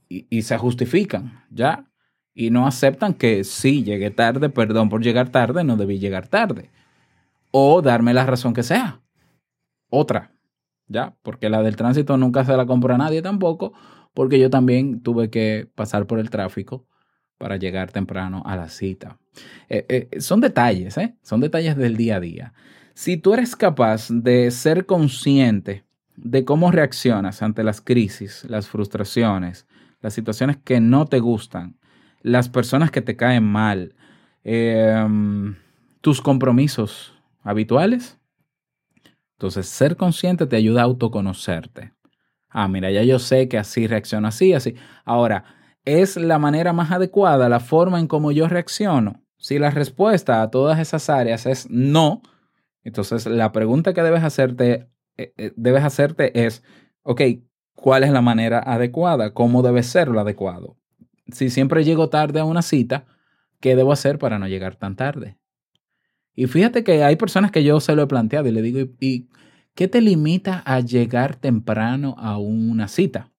y, 0.08 0.42
se 0.42 0.58
justifican, 0.58 1.44
¿ya? 1.50 1.90
y 2.34 2.50
no 2.50 2.66
aceptan 2.66 3.14
que 3.14 3.44
sí, 3.44 3.84
llegué 3.84 4.10
tarde, 4.10 4.48
perdón 4.48 4.88
por 4.88 5.02
llegar 5.02 5.30
tarde, 5.30 5.64
no 5.64 5.76
debí 5.76 5.98
llegar 5.98 6.28
tarde. 6.28 6.70
O 7.50 7.82
darme 7.82 8.14
la 8.14 8.24
razón 8.24 8.54
que 8.54 8.62
sea. 8.62 9.02
Otra, 9.90 10.32
¿ya? 10.86 11.16
Porque 11.22 11.50
la 11.50 11.62
del 11.62 11.76
tránsito 11.76 12.16
nunca 12.16 12.44
se 12.44 12.56
la 12.56 12.64
compra 12.64 12.94
a 12.94 12.98
nadie 12.98 13.22
tampoco, 13.22 13.72
porque 14.14 14.38
yo 14.38 14.50
también 14.50 15.02
tuve 15.02 15.30
que 15.30 15.68
pasar 15.74 16.06
por 16.06 16.18
el 16.18 16.30
tráfico 16.30 16.86
para 17.38 17.56
llegar 17.56 17.90
temprano 17.90 18.42
a 18.46 18.56
la 18.56 18.68
cita. 18.68 19.18
Eh, 19.68 19.86
eh, 19.88 20.20
son 20.20 20.40
detalles, 20.40 20.96
¿eh? 20.98 21.16
Son 21.22 21.40
detalles 21.40 21.76
del 21.76 21.96
día 21.96 22.16
a 22.16 22.20
día. 22.20 22.54
Si 23.00 23.16
tú 23.16 23.32
eres 23.32 23.56
capaz 23.56 24.08
de 24.10 24.50
ser 24.50 24.84
consciente 24.84 25.86
de 26.16 26.44
cómo 26.44 26.70
reaccionas 26.70 27.40
ante 27.40 27.64
las 27.64 27.80
crisis, 27.80 28.44
las 28.46 28.68
frustraciones, 28.68 29.66
las 30.02 30.12
situaciones 30.12 30.58
que 30.58 30.80
no 30.80 31.06
te 31.06 31.18
gustan, 31.18 31.78
las 32.20 32.50
personas 32.50 32.90
que 32.90 33.00
te 33.00 33.16
caen 33.16 33.44
mal, 33.44 33.94
em, 34.44 35.56
tus 36.02 36.20
compromisos 36.20 37.14
habituales. 37.42 38.18
Entonces, 39.32 39.66
ser 39.66 39.96
consciente 39.96 40.46
te 40.46 40.56
ayuda 40.56 40.82
a 40.82 40.84
autoconocerte. 40.84 41.94
Ah, 42.50 42.68
mira, 42.68 42.90
ya 42.90 43.02
yo 43.02 43.18
sé 43.18 43.48
que 43.48 43.56
así 43.56 43.86
reacciono 43.86 44.28
así, 44.28 44.52
así. 44.52 44.74
Ahora, 45.06 45.44
¿es 45.86 46.18
la 46.18 46.38
manera 46.38 46.74
más 46.74 46.90
adecuada 46.90 47.48
la 47.48 47.60
forma 47.60 47.98
en 47.98 48.08
cómo 48.08 48.30
yo 48.30 48.46
reacciono? 48.46 49.22
Si 49.38 49.58
la 49.58 49.70
respuesta 49.70 50.42
a 50.42 50.50
todas 50.50 50.78
esas 50.78 51.08
áreas 51.08 51.46
es 51.46 51.66
no, 51.70 52.20
entonces 52.84 53.26
la 53.26 53.52
pregunta 53.52 53.94
que 53.94 54.02
debes 54.02 54.22
hacerte, 54.22 54.88
eh, 55.16 55.32
eh, 55.36 55.52
debes 55.56 55.84
hacerte 55.84 56.46
es, 56.46 56.62
ok, 57.02 57.22
¿cuál 57.74 58.04
es 58.04 58.10
la 58.10 58.22
manera 58.22 58.58
adecuada? 58.60 59.32
¿Cómo 59.34 59.62
debe 59.62 59.82
ser 59.82 60.08
lo 60.08 60.20
adecuado? 60.20 60.76
si 61.32 61.50
siempre 61.50 61.84
llego 61.84 62.08
tarde 62.08 62.40
a 62.40 62.44
una 62.44 62.62
cita, 62.62 63.06
¿qué 63.60 63.76
debo 63.76 63.92
hacer 63.92 64.18
para 64.18 64.38
no 64.38 64.48
llegar 64.48 64.76
tan 64.76 64.96
tarde? 64.96 65.38
Y 66.34 66.46
fíjate 66.46 66.84
que 66.84 67.04
hay 67.04 67.16
personas 67.16 67.50
que 67.50 67.64
yo 67.64 67.80
se 67.80 67.94
lo 67.94 68.02
he 68.02 68.06
planteado 68.06 68.48
y 68.48 68.52
le 68.52 68.62
digo, 68.62 68.80
¿y 69.00 69.28
qué 69.74 69.88
te 69.88 70.00
limita 70.00 70.62
a 70.64 70.80
llegar 70.80 71.36
temprano 71.36 72.14
a 72.18 72.38
una 72.38 72.88
cita? 72.88 73.29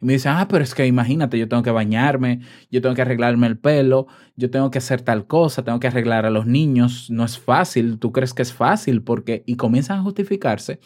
Y 0.00 0.06
me 0.06 0.12
dicen, 0.14 0.32
ah, 0.36 0.48
pero 0.48 0.64
es 0.64 0.74
que 0.74 0.86
imagínate, 0.86 1.38
yo 1.38 1.48
tengo 1.48 1.62
que 1.62 1.70
bañarme, 1.70 2.40
yo 2.70 2.80
tengo 2.80 2.94
que 2.94 3.02
arreglarme 3.02 3.46
el 3.46 3.58
pelo, 3.58 4.06
yo 4.36 4.50
tengo 4.50 4.70
que 4.70 4.78
hacer 4.78 5.02
tal 5.02 5.26
cosa, 5.26 5.64
tengo 5.64 5.80
que 5.80 5.86
arreglar 5.86 6.26
a 6.26 6.30
los 6.30 6.46
niños, 6.46 7.10
no 7.10 7.24
es 7.24 7.38
fácil, 7.38 7.98
tú 7.98 8.12
crees 8.12 8.34
que 8.34 8.42
es 8.42 8.52
fácil 8.52 9.02
porque, 9.02 9.42
y 9.46 9.56
comienzan 9.56 10.00
a 10.00 10.02
justificarse. 10.02 10.80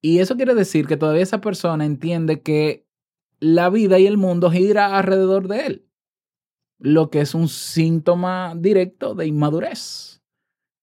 Y 0.00 0.18
eso 0.18 0.36
quiere 0.36 0.54
decir 0.54 0.86
que 0.86 0.96
todavía 0.96 1.22
esa 1.22 1.40
persona 1.40 1.84
entiende 1.84 2.42
que 2.42 2.86
la 3.40 3.70
vida 3.70 3.98
y 3.98 4.06
el 4.06 4.16
mundo 4.16 4.50
gira 4.50 4.96
alrededor 4.96 5.48
de 5.48 5.66
él, 5.66 5.88
lo 6.78 7.10
que 7.10 7.20
es 7.20 7.34
un 7.34 7.48
síntoma 7.48 8.54
directo 8.56 9.14
de 9.14 9.26
inmadurez. 9.26 10.22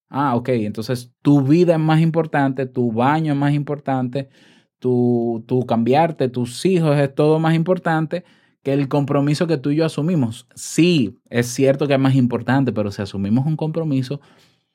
Ah, 0.09 0.35
ok, 0.35 0.49
entonces 0.49 1.13
tu 1.21 1.41
vida 1.41 1.73
es 1.73 1.79
más 1.79 2.01
importante, 2.01 2.65
tu 2.65 2.91
baño 2.91 3.31
es 3.31 3.39
más 3.39 3.53
importante, 3.53 4.29
tu, 4.81 5.43
tu 5.47 5.67
cambiarte, 5.67 6.27
tus 6.27 6.65
hijos 6.65 6.97
es 6.97 7.13
todo 7.13 7.37
más 7.37 7.53
importante 7.53 8.23
que 8.63 8.73
el 8.73 8.87
compromiso 8.87 9.45
que 9.45 9.57
tú 9.57 9.69
y 9.69 9.75
yo 9.75 9.85
asumimos. 9.85 10.47
Sí, 10.55 11.19
es 11.29 11.47
cierto 11.47 11.87
que 11.87 11.93
es 11.93 11.99
más 11.99 12.15
importante, 12.15 12.73
pero 12.73 12.91
si 12.91 13.01
asumimos 13.03 13.45
un 13.45 13.55
compromiso, 13.55 14.21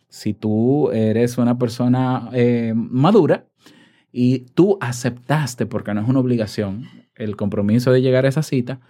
si 0.09 0.33
tú 0.33 0.91
eres 0.93 1.39
una 1.39 1.59
persona 1.59 2.31
eh, 2.33 2.73
madura 2.77 3.47
y 4.13 4.41
tú 4.55 4.79
aceptaste, 4.81 5.67
porque 5.67 5.93
no 5.93 6.01
es 6.01 6.09
una 6.09 6.21
obligación, 6.21 6.85
el 7.17 7.35
compromiso 7.35 7.91
de 7.91 8.01
llegar 8.01 8.27
a 8.27 8.29
esa 8.29 8.45
cita, 8.45 8.81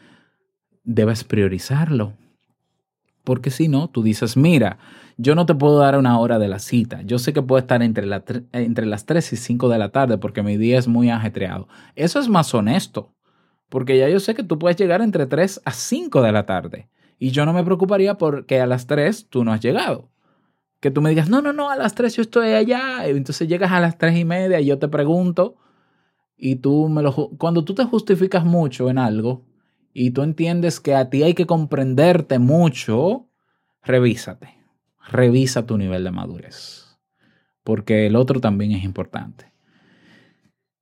debes 0.85 1.25
priorizarlo. 1.25 2.13
Porque 3.27 3.51
si 3.51 3.67
no, 3.67 3.89
tú 3.89 4.05
dices, 4.05 4.37
mira, 4.37 4.79
yo 5.17 5.35
no 5.35 5.47
te 5.47 5.55
puedo 5.57 5.81
dar 5.81 5.99
una 5.99 6.17
hora 6.21 6.39
de 6.39 6.47
la 6.47 6.61
cita. 6.61 7.03
Yo 7.03 7.19
sé 7.19 7.33
que 7.33 7.43
puedo 7.43 7.59
estar 7.59 7.83
entre, 7.83 8.07
las 8.07 9.05
3 9.05 9.33
y 9.33 9.37
5 9.37 9.69
de 9.69 9.79
la 9.79 9.89
tarde 9.89 10.17
porque 10.17 10.45
mi 10.45 10.57
día 10.57 10.79
es 10.79 10.87
muy 10.87 11.11
ajetreado. 11.11 11.67
Eso 11.97 12.21
es 12.21 12.29
más 12.29 12.55
honesto. 12.55 13.17
Porque 13.69 13.99
ya 13.99 14.09
yo 14.09 14.21
sé 14.21 14.37
que 14.37 14.45
tú 14.45 14.61
puedes 14.61 14.77
llegar 14.77 15.03
entre 15.03 15.27
3 15.27 15.61
a 15.65 15.73
5 15.73 16.23
de 16.23 16.31
la 16.31 16.47
tarde. 16.47 16.89
Y 17.19 17.33
yo 17.33 17.45
no 17.45 17.53
me 17.53 17.65
preocuparía 17.65 18.17
porque 18.17 18.61
a 18.61 18.67
las 18.67 18.87
3 18.87 19.27
tú 19.29 19.43
no 19.43 19.53
has 19.53 19.61
llegado. 19.61 20.09
Que 20.79 20.93
tú 20.93 21.03
me 21.03 21.11
digas, 21.11 21.29
no, 21.29 21.43
no, 21.43 21.53
no, 21.53 21.69
a 21.69 21.75
las 21.75 21.97
3 21.97 22.15
yo 22.15 22.23
estoy 22.23 22.51
allá. 22.51 23.09
Entonces 23.09 23.49
llegas 23.49 23.73
a 23.73 23.81
las 23.81 23.99
3 23.99 24.19
y 24.19 24.25
media 24.25 24.61
y 24.61 24.67
yo 24.67 24.79
te 24.79 24.87
pregunto. 24.87 25.57
Y 26.37 26.57
tú 26.57 26.89
me 26.89 27.03
lo... 27.03 27.13
Cuando 27.13 27.65
tú 27.65 27.75
te 27.75 27.83
justificas 27.83 28.45
mucho 28.45 28.89
en 28.89 28.99
algo 28.99 29.46
y 29.99 30.11
tú 30.11 30.23
entiendes 30.23 30.79
que 30.79 30.95
a 30.95 31.09
ti 31.09 31.23
hay 31.23 31.33
que 31.33 31.47
comprenderte 31.47 32.39
mucho, 32.39 33.31
revísate. 33.83 34.55
Revisa 35.09 35.65
tu 35.65 35.79
nivel 35.79 36.05
de 36.05 36.11
madurez. 36.11 36.99
Porque 37.65 38.07
el 38.07 38.15
otro 38.15 38.41
también 38.41 38.73
es 38.73 38.85
importante. 38.85 39.51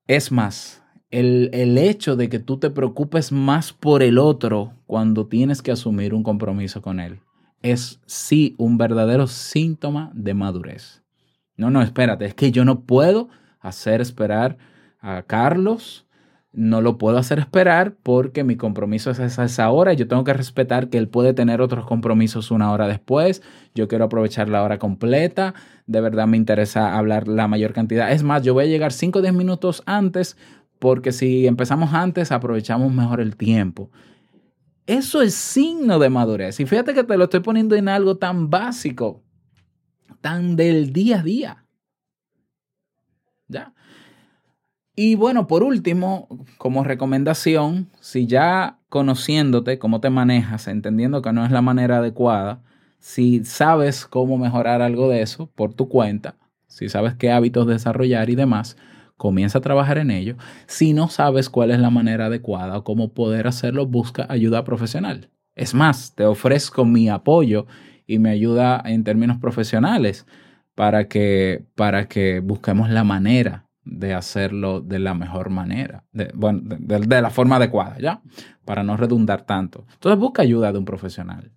Es 0.09 0.33
más, 0.33 0.83
el, 1.11 1.79
hecho 1.79 2.16
de 2.16 2.29
que 2.29 2.40
tú 2.40 2.59
te 2.59 2.70
preocupes 2.70 3.31
más 3.31 3.72
por 3.72 4.03
el 4.03 4.18
otro 4.18 4.72
cuando 4.85 5.29
tienes 5.29 5.62
que 5.62 5.70
asumir 5.70 6.12
un 6.12 6.24
compromiso 6.24 6.83
con 6.83 6.98
él 6.98 7.20
es 7.62 8.00
sí 8.07 8.57
un 8.59 8.79
verdadero 8.79 9.29
síntoma 9.29 10.11
de 10.12 10.35
madurez. 10.35 11.05
No, 11.57 11.70
no, 11.70 11.83
espérate, 11.83 12.24
es 12.24 12.35
que 12.35 12.50
yo 12.50 12.64
no 12.64 12.81
puedo 12.81 13.29
hacer 13.61 14.00
esperar 14.00 14.59
a 14.98 15.22
Carlos, 15.22 16.04
no 16.55 16.81
lo 16.81 16.99
puedo 16.99 17.19
hacer 17.19 17.40
esperar 17.40 17.97
porque 18.03 18.45
mi 18.45 18.57
compromiso 18.57 19.11
es 19.11 19.38
a 19.38 19.45
esa 19.45 19.71
hora. 19.71 19.93
Yo 19.93 20.07
tengo 20.07 20.23
que 20.23 20.33
respetar 20.33 20.88
que 20.88 20.99
él 20.99 21.09
puede 21.09 21.35
tener 21.35 21.61
otros 21.61 21.85
compromisos 21.85 22.51
una 22.51 22.71
hora 22.71 22.87
después. 22.87 23.43
Yo 23.75 23.88
quiero 23.88 24.05
aprovechar 24.05 24.49
la 24.49 24.62
hora 24.62 24.79
completa. 24.79 25.55
De 25.87 26.01
verdad 26.01 26.29
me 26.29 26.37
interesa 26.37 26.97
hablar 26.97 27.27
la 27.27 27.49
mayor 27.49 27.73
cantidad. 27.73 28.12
Es 28.12 28.23
más, 28.23 28.43
yo 28.43 28.55
voy 28.55 28.64
a 28.64 28.69
llegar 28.69 28.93
5 28.93 29.19
o 29.19 29.23
10 29.23 29.35
minutos 29.35 29.83
antes 29.87 30.37
porque 30.79 31.12
si 31.12 31.47
empezamos 31.47 31.93
antes, 31.93 32.31
aprovechamos 32.31 32.93
mejor 32.93 33.21
el 33.21 33.37
tiempo. 33.37 33.90
Eso 34.87 35.23
es 35.23 35.35
signo 35.35 35.99
de 35.99 36.11
madurez. 36.11 36.61
Y 36.61 36.67
fíjate 36.67 36.95
que 36.95 37.05
te 37.05 37.17
lo 37.17 37.25
estoy 37.25 37.40
poniendo 37.40 37.75
en 37.75 37.88
algo 37.88 38.17
tan 38.17 38.51
básico, 38.51 39.25
tan 40.21 40.57
del 40.57 40.93
día 40.93 41.21
a 41.21 41.23
día. 41.23 41.67
¿Ya? 43.49 43.75
Y 44.96 45.16
bueno, 45.16 45.48
por 45.48 45.64
último, 45.64 46.28
como 46.57 46.85
recomendación, 46.85 47.88
si 48.00 48.26
ya 48.26 48.78
conociéndote, 48.88 49.78
cómo 49.80 50.00
te 50.00 50.09
manejas, 50.09 50.68
entendiendo 50.68 51.20
que 51.20 51.33
no 51.33 51.44
es 51.44 51.50
la 51.50 51.62
manera 51.62 51.98
adecuada, 51.98 52.62
si 53.00 53.44
sabes 53.44 54.07
cómo 54.07 54.38
mejorar 54.38 54.83
algo 54.83 55.09
de 55.09 55.22
eso 55.22 55.50
por 55.57 55.74
tu 55.74 55.88
cuenta, 55.88 56.37
si 56.68 56.88
sabes 56.88 57.14
qué 57.14 57.33
hábitos 57.33 57.66
desarrollar 57.66 58.30
y 58.30 58.37
demás, 58.37 58.76
comienza 59.16 59.59
a 59.59 59.62
trabajar 59.62 59.98
en 59.98 60.12
ello. 60.12 60.37
Si 60.66 60.92
no 60.92 61.09
sabes 61.09 61.50
cuál 61.50 61.72
es 61.72 61.80
la 61.80 61.90
manera 61.90 62.26
adecuada 62.26 62.78
o 62.78 62.85
cómo 62.85 63.12
poder 63.12 63.48
hacerlo, 63.48 63.87
busca 63.87 64.26
ayuda 64.28 64.62
profesional. 64.62 65.28
Es 65.57 65.74
más, 65.74 66.14
te 66.14 66.24
ofrezco 66.24 66.85
mi 66.85 67.09
apoyo 67.09 67.66
y 68.07 68.20
mi 68.20 68.28
ayuda 68.30 68.80
en 68.85 69.02
términos 69.02 69.38
profesionales 69.38 70.24
para 70.76 71.09
que, 71.09 71.64
para 71.74 72.07
que 72.07 72.38
busquemos 72.40 72.90
la 72.90 73.02
manera 73.02 73.63
de 73.85 74.14
hacerlo 74.14 74.81
de 74.81 74.99
la 74.99 75.14
mejor 75.14 75.51
manera, 75.51 76.05
de, 76.12 76.31
bueno, 76.35 76.62
de 76.64 77.23
la 77.23 77.31
forma 77.31 77.57
adecuada, 77.57 77.99
¿ya? 77.99 78.23
Para 78.64 78.83
no 78.83 78.97
redundar 78.97 79.42
tanto. 79.42 79.87
Entonces 79.92 80.18
busca 80.18 80.42
ayuda 80.42 80.73
de 80.73 80.79
un 80.79 80.85
profesional 80.85 81.53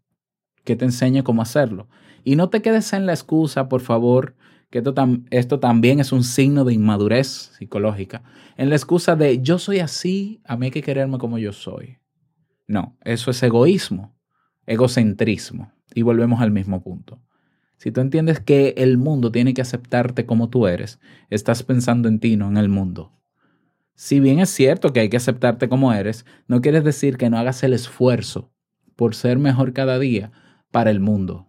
que 0.63 0.75
te 0.75 0.85
enseñe 0.85 1.23
cómo 1.23 1.41
hacerlo. 1.41 1.87
Y 2.23 2.35
no 2.35 2.49
te 2.49 2.61
quedes 2.61 2.91
en 2.91 3.05
la 3.05 3.13
excusa, 3.13 3.69
por 3.69 3.81
favor, 3.81 4.35
que 4.69 4.79
esto, 4.79 4.93
esto 5.29 5.59
también 5.59 6.01
es 6.01 6.11
un 6.11 6.23
signo 6.23 6.65
de 6.65 6.73
inmadurez 6.73 7.53
psicológica, 7.57 8.23
en 8.57 8.69
la 8.69 8.75
excusa 8.75 9.15
de 9.15 9.41
yo 9.41 9.59
soy 9.59 9.79
así, 9.79 10.41
a 10.43 10.57
mí 10.57 10.65
hay 10.65 10.71
que 10.71 10.83
quererme 10.83 11.19
como 11.19 11.37
yo 11.37 11.53
soy. 11.53 11.99
No, 12.67 12.97
eso 13.05 13.31
es 13.31 13.41
egoísmo, 13.43 14.13
egocentrismo. 14.65 15.71
Y 15.95 16.01
volvemos 16.01 16.41
al 16.41 16.51
mismo 16.51 16.83
punto. 16.83 17.21
Si 17.77 17.91
tú 17.91 18.01
entiendes 18.01 18.39
que 18.39 18.73
el 18.77 18.97
mundo 18.97 19.31
tiene 19.31 19.53
que 19.53 19.61
aceptarte 19.61 20.25
como 20.25 20.49
tú 20.49 20.67
eres, 20.67 20.99
estás 21.29 21.63
pensando 21.63 22.09
en 22.09 22.19
ti, 22.19 22.35
no 22.35 22.47
en 22.47 22.57
el 22.57 22.69
mundo. 22.69 23.13
Si 23.95 24.19
bien 24.19 24.39
es 24.39 24.49
cierto 24.49 24.93
que 24.93 24.99
hay 24.99 25.09
que 25.09 25.17
aceptarte 25.17 25.69
como 25.69 25.93
eres, 25.93 26.25
no 26.47 26.61
quieres 26.61 26.83
decir 26.83 27.17
que 27.17 27.29
no 27.29 27.37
hagas 27.37 27.63
el 27.63 27.73
esfuerzo 27.73 28.51
por 28.95 29.15
ser 29.15 29.39
mejor 29.39 29.73
cada 29.73 29.99
día 29.99 30.31
para 30.71 30.91
el 30.91 30.99
mundo. 30.99 31.47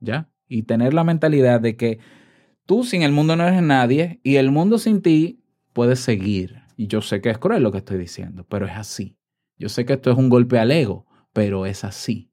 ¿Ya? 0.00 0.28
y 0.48 0.62
tener 0.62 0.94
la 0.94 1.04
mentalidad 1.04 1.60
de 1.60 1.76
que 1.76 1.98
tú 2.66 2.84
sin 2.84 3.02
el 3.02 3.12
mundo 3.12 3.36
no 3.36 3.46
eres 3.46 3.62
nadie 3.62 4.20
y 4.22 4.36
el 4.36 4.50
mundo 4.50 4.78
sin 4.78 5.02
ti 5.02 5.42
puede 5.72 5.96
seguir. 5.96 6.62
Y 6.76 6.86
yo 6.86 7.00
sé 7.00 7.20
que 7.20 7.30
es 7.30 7.38
cruel 7.38 7.62
lo 7.62 7.72
que 7.72 7.78
estoy 7.78 7.98
diciendo, 7.98 8.46
pero 8.48 8.66
es 8.66 8.74
así. 8.74 9.16
Yo 9.58 9.68
sé 9.68 9.84
que 9.84 9.94
esto 9.94 10.10
es 10.10 10.16
un 10.16 10.28
golpe 10.28 10.58
al 10.58 10.70
ego, 10.70 11.06
pero 11.32 11.66
es 11.66 11.84
así. 11.84 12.32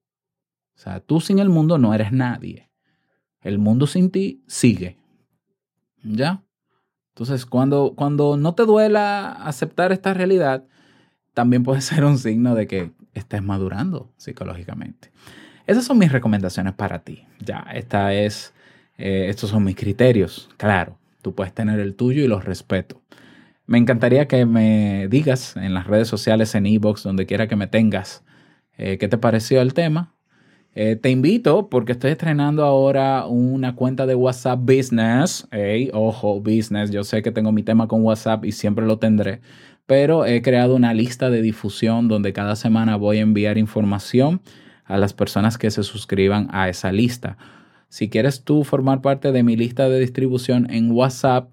O 0.76 0.80
sea, 0.80 1.00
tú 1.00 1.20
sin 1.20 1.39
el 1.39 1.50
mundo 1.50 1.78
no 1.78 1.94
eres 1.94 2.12
nadie. 2.12 2.70
El 3.41 3.60
mundo 3.60 3.88
sin 3.88 4.12
ti 4.12 4.43
sigue. 4.47 4.97
¿Ya? 6.04 6.43
Entonces, 7.13 7.45
cuando, 7.45 7.93
cuando 7.95 8.38
no 8.38 8.56
te 8.56 8.65
duela 8.65 9.32
aceptar 9.32 9.91
esta 9.91 10.13
realidad, 10.13 10.65
también 11.34 11.63
puede 11.63 11.82
ser 11.82 12.06
un 12.06 12.17
signo 12.17 12.56
de 12.56 12.67
que 12.67 12.91
estés 13.13 13.43
madurando 13.43 14.12
psicológicamente. 14.17 15.12
Esas 15.67 15.86
son 15.86 15.97
mis 15.97 16.12
recomendaciones 16.12 16.73
para 16.73 16.99
ti. 16.99 17.25
Ya, 17.39 17.65
esta 17.73 18.13
es, 18.13 18.54
eh, 18.97 19.27
estos 19.30 19.49
son 19.49 19.63
mis 19.63 19.75
criterios. 19.75 20.49
Claro, 20.58 20.97
tú 21.21 21.36
puedes 21.36 21.54
tener 21.54 21.80
el 21.80 21.95
tuyo 21.95 22.23
y 22.23 22.27
los 22.27 22.45
respeto. 22.45 23.01
Me 23.67 23.77
encantaría 23.77 24.27
que 24.27 24.45
me 24.45 25.08
digas 25.08 25.56
en 25.56 25.73
las 25.73 25.88
redes 25.88 26.08
sociales, 26.08 26.56
en 26.56 26.65
Ebox, 26.65 27.04
donde 27.04 27.25
quiera 27.25 27.47
que 27.47 27.56
me 27.56 27.67
tengas, 27.67 28.23
eh, 28.77 28.97
qué 28.97 29.08
te 29.08 29.17
pareció 29.17 29.62
el 29.62 29.73
tema. 29.73 30.11
Eh, 30.73 30.95
te 30.95 31.10
invito 31.10 31.67
porque 31.67 31.91
estoy 31.91 32.12
estrenando 32.12 32.63
ahora 32.63 33.25
una 33.25 33.75
cuenta 33.75 34.05
de 34.05 34.15
WhatsApp 34.15 34.60
Business. 34.62 35.47
Ojo, 35.93 36.39
business. 36.39 36.91
Yo 36.91 37.03
sé 37.03 37.21
que 37.21 37.31
tengo 37.31 37.51
mi 37.51 37.63
tema 37.63 37.88
con 37.88 38.03
WhatsApp 38.03 38.45
y 38.45 38.53
siempre 38.53 38.86
lo 38.86 38.97
tendré, 38.97 39.41
pero 39.86 40.25
he 40.25 40.41
creado 40.41 40.75
una 40.75 40.93
lista 40.93 41.29
de 41.29 41.41
difusión 41.41 42.07
donde 42.07 42.31
cada 42.31 42.55
semana 42.55 42.95
voy 42.95 43.17
a 43.17 43.21
enviar 43.21 43.57
información 43.57 44.41
a 44.86 44.97
las 44.97 45.13
personas 45.13 45.57
que 45.57 45.71
se 45.71 45.84
suscriban 45.84 46.47
a 46.51 46.69
esa 46.69 46.91
lista. 46.91 47.38
Si 47.89 48.10
quieres 48.10 48.43
tú 48.45 48.63
formar 48.63 49.01
parte 49.01 49.34
de 49.34 49.43
mi 49.43 49.57
lista 49.57 49.89
de 49.89 49.99
distribución 49.99 50.71
en 50.71 50.91
WhatsApp 50.91 51.49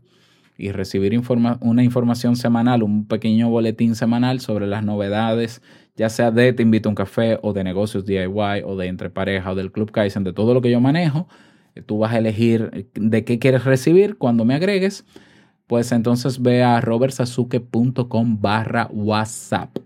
y 0.57 0.71
recibir 0.71 1.21
una 1.61 1.83
información 1.83 2.37
semanal, 2.37 2.85
un 2.85 3.07
pequeño 3.07 3.49
boletín 3.49 3.97
semanal 3.97 4.41
sobre 4.41 4.69
las 4.69 4.85
novedades, 4.85 5.63
ya 5.99 6.09
sea 6.09 6.31
de 6.31 6.53
Te 6.53 6.63
invito 6.63 6.89
a 6.89 6.91
un 6.91 6.95
café 6.95 7.39
o 7.43 7.53
de 7.53 7.65
negocios 7.65 8.07
DIY 8.07 8.63
o 8.65 8.77
de 8.77 8.87
entre 8.87 9.11
pareja 9.11 9.51
o 9.51 9.55
del 9.57 9.73
Club 9.73 9.91
Kaizen, 9.91 10.23
de 10.25 10.33
todo 10.33 10.55
lo 10.55 10.63
que 10.63 10.71
yo 10.71 10.81
manejo, 10.81 11.29
eh, 11.75 11.83
tú 11.83 11.99
vas 11.99 12.13
a 12.13 12.19
elegir 12.19 12.89
de 12.95 13.25
qué 13.25 13.41
quieres 13.41 13.65
recibir 13.65 14.17
cuando 14.17 14.45
me 14.45 14.55
agregues, 14.55 15.05
pues 15.67 15.91
entonces 15.91 16.41
ve 16.41 16.63
a 16.63 16.81
robertsazuke.com 16.81 18.41
barra 18.41 18.89
WhatsApp. 18.93 19.77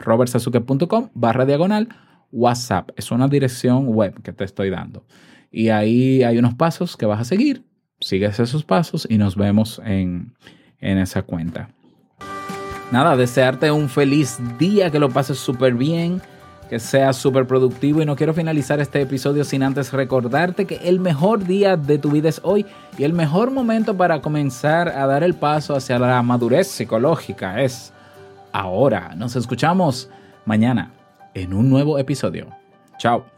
robertsazuke.com 0.00 1.08
barra 1.14 1.46
diagonal 1.46 1.88
WhatsApp. 2.30 2.90
Es 2.96 3.10
una 3.10 3.26
dirección 3.26 3.88
web 3.88 4.22
que 4.22 4.34
te 4.34 4.44
estoy 4.44 4.68
dando. 4.68 5.02
Y 5.50 5.70
ahí 5.70 6.22
hay 6.24 6.36
unos 6.36 6.54
pasos 6.54 6.94
que 6.96 7.06
vas 7.06 7.20
a 7.20 7.24
seguir. 7.24 7.64
Sigues 8.00 8.38
esos 8.38 8.64
pasos 8.64 9.06
y 9.08 9.16
nos 9.16 9.34
vemos 9.34 9.80
en, 9.82 10.34
en 10.78 10.98
esa 10.98 11.22
cuenta. 11.22 11.70
Nada, 12.92 13.16
desearte 13.16 13.70
un 13.72 13.88
feliz 13.88 14.38
día, 14.58 14.90
que 14.90 15.00
lo 15.00 15.10
pases 15.10 15.38
súper 15.38 15.74
bien, 15.74 16.22
que 16.70 16.78
seas 16.78 17.16
súper 17.16 17.46
productivo. 17.46 18.00
Y 18.00 18.06
no 18.06 18.14
quiero 18.14 18.32
finalizar 18.32 18.80
este 18.80 19.00
episodio 19.00 19.44
sin 19.44 19.64
antes 19.64 19.92
recordarte 19.92 20.66
que 20.66 20.76
el 20.76 21.00
mejor 21.00 21.44
día 21.44 21.76
de 21.76 21.98
tu 21.98 22.10
vida 22.10 22.28
es 22.28 22.40
hoy 22.44 22.64
y 22.96 23.04
el 23.04 23.12
mejor 23.12 23.50
momento 23.50 23.96
para 23.96 24.20
comenzar 24.20 24.88
a 24.88 25.06
dar 25.06 25.24
el 25.24 25.34
paso 25.34 25.74
hacia 25.74 25.98
la 25.98 26.22
madurez 26.22 26.68
psicológica 26.68 27.60
es 27.60 27.92
ahora. 28.52 29.14
Nos 29.16 29.34
escuchamos 29.34 30.08
mañana 30.44 30.92
en 31.34 31.54
un 31.54 31.68
nuevo 31.68 31.98
episodio. 31.98 32.48
Chao. 32.98 33.35